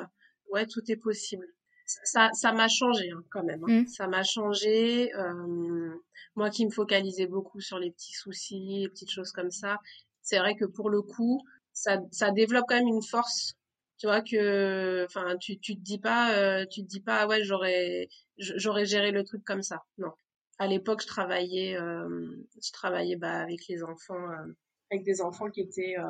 [0.51, 1.47] ouais, tout est possible.
[1.87, 3.63] Ça, ça m'a changé hein, quand même.
[3.69, 3.83] Hein.
[3.83, 3.87] Mmh.
[3.87, 5.15] Ça m'a changé.
[5.15, 5.95] Euh,
[6.35, 9.79] moi qui me focalisais beaucoup sur les petits soucis, les petites choses comme ça,
[10.21, 11.41] c'est vrai que pour le coup,
[11.73, 13.55] ça, ça développe quand même une force.
[13.99, 17.27] Tu vois que, enfin, tu, tu te dis pas, euh, tu te dis pas, ah
[17.29, 19.85] ouais, j'aurais, j'aurais géré le truc comme ça.
[19.99, 20.13] Non,
[20.59, 24.53] à l'époque, je travaillais, euh, je travaillais bah, avec les enfants, euh,
[24.91, 26.03] avec des enfants qui étaient, euh,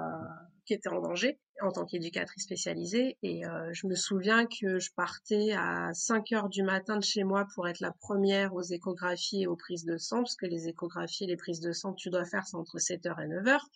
[0.66, 3.16] qui étaient en danger en tant qu'éducatrice spécialisée.
[3.22, 7.46] Et je me souviens que je partais à 5 heures du matin de chez moi
[7.54, 11.24] pour être la première aux échographies et aux prises de sang, parce que les échographies
[11.24, 13.66] et les prises de sang, tu dois faire, c'est entre 7 heures et 9 heures.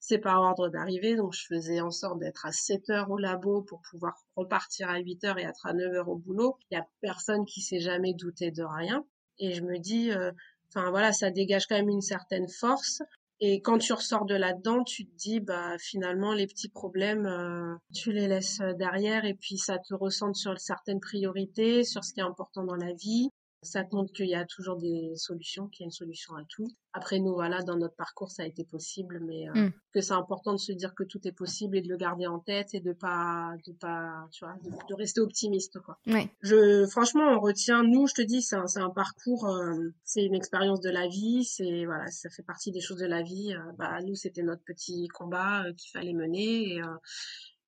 [0.00, 3.62] C'est par ordre d'arrivée, donc je faisais en sorte d'être à 7 heures au labo
[3.62, 6.58] pour pouvoir repartir à 8 heures et être à 9 heures au boulot.
[6.72, 9.06] Il y a personne qui s'est jamais douté de rien.
[9.40, 10.30] Et je me dis, euh,
[10.68, 13.02] enfin voilà, ça dégage quand même une certaine force.
[13.40, 17.74] Et quand tu ressors de là-dedans, tu te dis, bah finalement, les petits problèmes, euh,
[17.94, 22.20] tu les laisses derrière et puis ça te ressente sur certaines priorités, sur ce qui
[22.20, 23.30] est important dans la vie.
[23.62, 26.44] Ça te montre qu'il y a toujours des solutions, qu'il y a une solution à
[26.48, 26.66] tout.
[26.94, 29.72] Après, nous, voilà, dans notre parcours, ça a été possible, mais euh, mm.
[29.92, 32.38] que c'est important de se dire que tout est possible et de le garder en
[32.38, 34.56] tête et de pas, de pas, tu vois,
[34.88, 35.98] de, rester optimiste, quoi.
[36.06, 36.32] Ouais.
[36.40, 40.24] Je, franchement, on retient, nous, je te dis, c'est un, c'est un parcours, euh, c'est
[40.24, 43.52] une expérience de la vie, c'est, voilà, ça fait partie des choses de la vie.
[43.52, 46.82] Euh, bah, nous, c'était notre petit combat qu'il fallait mener et,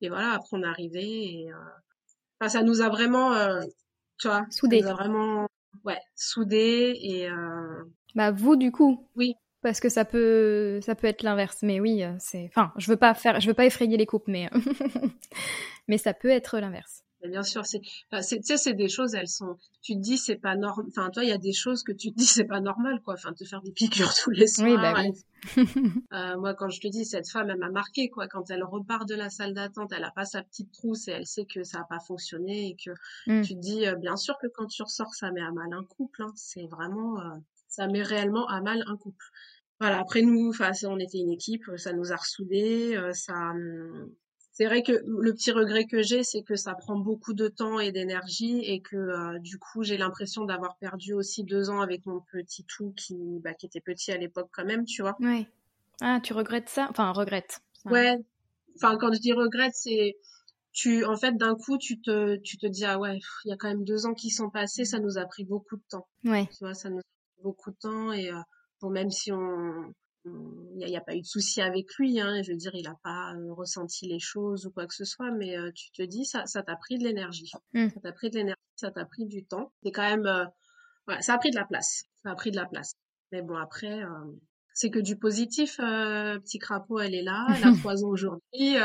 [0.01, 1.51] et voilà, après, on est arrivé et,
[2.41, 3.35] enfin, ça nous a vraiment,
[4.19, 4.81] tu vois, soudé.
[4.81, 5.49] Ça nous a vraiment
[5.85, 7.29] ouais, soudés et.
[7.29, 7.85] Euh...
[8.15, 9.09] Bah vous du coup.
[9.17, 9.35] Oui.
[9.63, 11.59] Parce que ça peut, ça peut être l'inverse.
[11.63, 12.47] Mais oui, euh, c'est.
[12.49, 14.51] Enfin, je veux pas faire, je veux pas effrayer les couples, mais
[15.89, 19.57] mais ça peut être l'inverse bien sûr, c'est, tu sais, c'est des choses, elles sont,
[19.81, 20.87] tu te dis, c'est pas normal.
[20.89, 23.15] Enfin, toi, il y a des choses que tu te dis, c'est pas normal, quoi.
[23.15, 24.69] Enfin, te faire des piqûres tous les soirs.
[24.69, 25.65] Oui, bah oui.
[26.13, 28.29] euh, moi, quand je te dis, cette femme, elle m'a marqué, quoi.
[28.29, 31.27] Quand elle repart de la salle d'attente, elle a pas sa petite trousse et elle
[31.27, 32.91] sait que ça a pas fonctionné et que
[33.27, 33.43] mm.
[33.43, 35.85] tu te dis, euh, bien sûr que quand tu ressors, ça met à mal un
[35.85, 36.23] couple.
[36.23, 36.33] Hein.
[36.37, 37.37] C'est vraiment, euh,
[37.69, 39.25] ça met réellement à mal un couple.
[39.81, 39.99] Voilà.
[39.99, 44.13] Après nous, enfin, on était une équipe, ça nous a ressoudés, euh, ça, hum,
[44.53, 47.81] c'est vrai que le petit regret que j'ai, c'est que ça prend beaucoup de temps
[47.81, 52.05] et d'énergie et que euh, du coup, j'ai l'impression d'avoir perdu aussi deux ans avec
[52.05, 55.17] mon petit tout qui, bah, qui était petit à l'époque quand même, tu vois.
[55.21, 55.47] Oui.
[56.03, 56.87] Ah, tu regrettes ça?
[56.91, 57.61] Enfin, regrette.
[57.87, 58.19] Ouais.
[58.77, 60.17] Enfin, quand je dis regrette, c'est
[60.73, 63.57] tu, en fait, d'un coup, tu te, tu te dis ah ouais, il y a
[63.57, 66.07] quand même deux ans qui sont passés, ça nous a pris beaucoup de temps.
[66.25, 66.47] Ouais.
[66.47, 68.41] Tu vois, ça nous a pris beaucoup de temps et euh,
[68.83, 69.95] bon, même si on
[70.25, 72.97] il n'y a, pas eu de souci avec lui, hein, je veux dire, il n'a
[73.03, 76.25] pas euh, ressenti les choses ou quoi que ce soit, mais euh, tu te dis,
[76.25, 77.51] ça, ça t'a pris de l'énergie.
[77.75, 77.89] Mmh.
[77.91, 79.73] Ça t'a pris de l'énergie, ça t'a pris du temps.
[79.83, 82.05] C'est quand même, euh, ça a pris de la place.
[82.23, 82.93] Ça a pris de la place.
[83.33, 84.03] Mais bon, après,
[84.75, 85.79] c'est que du positif.
[85.79, 88.77] petit crapaud, elle est là, elle a trois ans aujourd'hui.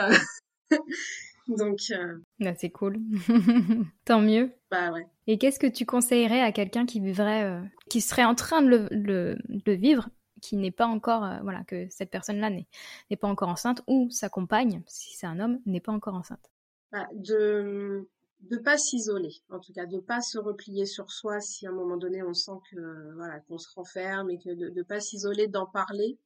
[1.48, 1.80] Donc,
[2.40, 3.00] bah, c'est cool.
[4.06, 4.52] Tant mieux.
[4.72, 5.06] Bah ouais.
[5.28, 8.88] Et qu'est-ce que tu conseillerais à quelqu'un qui vivrait, qui serait en train de le,
[8.92, 10.10] le, le vivre
[10.42, 14.30] qui n'est pas encore, euh, voilà, que cette personne-là n'est pas encore enceinte, ou sa
[14.30, 16.52] compagne, si c'est un homme, n'est pas encore enceinte.
[16.92, 18.08] Bah, de
[18.42, 21.74] de pas s'isoler, en tout cas, de pas se replier sur soi si à un
[21.74, 25.48] moment donné on sent que voilà qu'on se renferme et que de ne pas s'isoler,
[25.48, 26.20] d'en parler.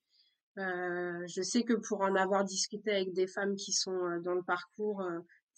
[0.57, 4.33] Euh, je sais que pour en avoir discuté avec des femmes qui sont euh, dans
[4.33, 5.01] le parcours,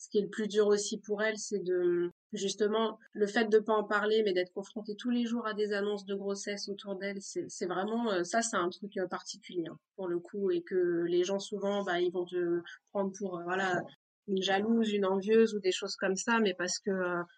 [0.03, 3.59] ce qui est le plus dur aussi pour elles, c'est de justement le fait de
[3.59, 6.95] pas en parler mais d'être confrontée tous les jours à des annonces de grossesse autour
[6.95, 10.61] d'elles c'est vraiment euh, ça c'est un truc euh, particulier hein, pour le coup et
[10.61, 13.81] que les gens souvent bah ils vont te prendre pour euh, voilà
[14.27, 16.91] une jalouse une envieuse ou des choses comme ça mais parce que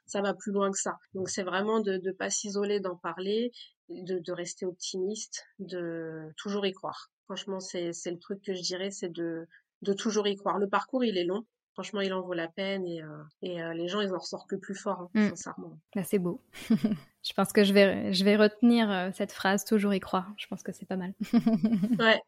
[0.07, 0.97] ça va plus loin que ça.
[1.13, 3.51] Donc c'est vraiment de ne pas s'isoler d'en parler
[3.89, 7.11] de, rester optimiste de toujours y croire.
[7.25, 9.45] Franchement c'est c'est le truc que je dirais c'est de
[9.81, 10.57] de toujours y croire.
[10.57, 11.43] Le parcours il est long
[11.75, 13.07] franchement, il en vaut la peine et, euh,
[13.41, 15.29] et euh, les gens, ils en ressortent que plus fort, hein, mm.
[15.29, 15.77] sincèrement.
[15.93, 16.41] Bah, c'est beau.
[16.69, 20.33] je pense que je vais, je vais retenir euh, cette phrase, toujours y croire.
[20.37, 21.13] Je pense que c'est pas mal.
[21.99, 22.21] ouais.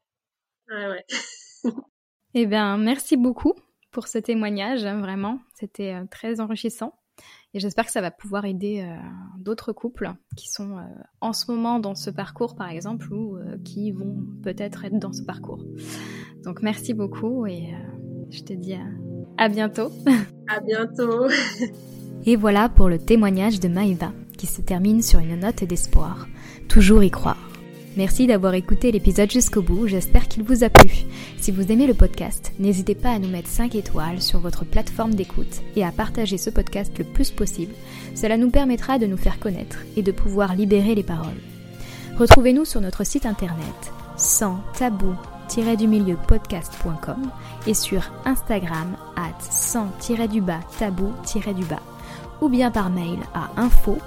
[0.70, 1.06] Ouais, ouais.
[2.34, 3.54] eh bien, merci beaucoup
[3.92, 5.40] pour ce témoignage, hein, vraiment.
[5.54, 7.00] C'était très enrichissant.
[7.54, 8.86] Et j'espère que ça va pouvoir aider
[9.38, 10.78] d'autres couples qui sont
[11.22, 15.24] en ce moment dans ce parcours, par exemple, ou qui vont peut-être être dans ce
[15.24, 15.66] parcours.
[16.44, 17.74] Donc merci beaucoup et
[18.30, 18.84] je te dis à
[19.38, 19.92] À bientôt.
[20.48, 21.28] À bientôt.
[22.26, 26.28] Et voilà pour le témoignage de Maïva, qui se termine sur une note d'espoir.
[26.68, 27.38] Toujours y croire.
[27.96, 31.06] Merci d'avoir écouté l'épisode jusqu'au bout, j'espère qu'il vous a plu.
[31.40, 35.16] Si vous aimez le podcast, n'hésitez pas à nous mettre 5 étoiles sur votre plateforme
[35.16, 37.74] d'écoute et à partager ce podcast le plus possible.
[38.14, 41.42] Cela nous permettra de nous faire connaître et de pouvoir libérer les paroles.
[42.18, 45.37] Retrouvez-nous sur notre site internet sans tabou-du
[45.88, 47.30] milieu podcast.com
[47.66, 51.82] et sur Instagram at sans-du-bas tabou-du-bas
[52.42, 53.98] ou bien par mail à info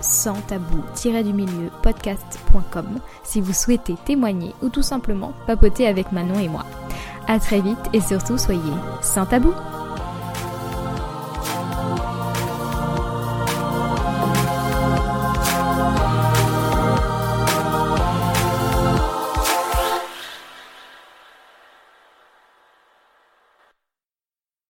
[0.00, 6.48] sans tabou-du milieu podcast.com si vous souhaitez témoigner ou tout simplement papoter avec Manon et
[6.48, 6.64] moi.
[7.26, 8.60] À très vite et surtout soyez
[9.02, 9.52] sans tabou.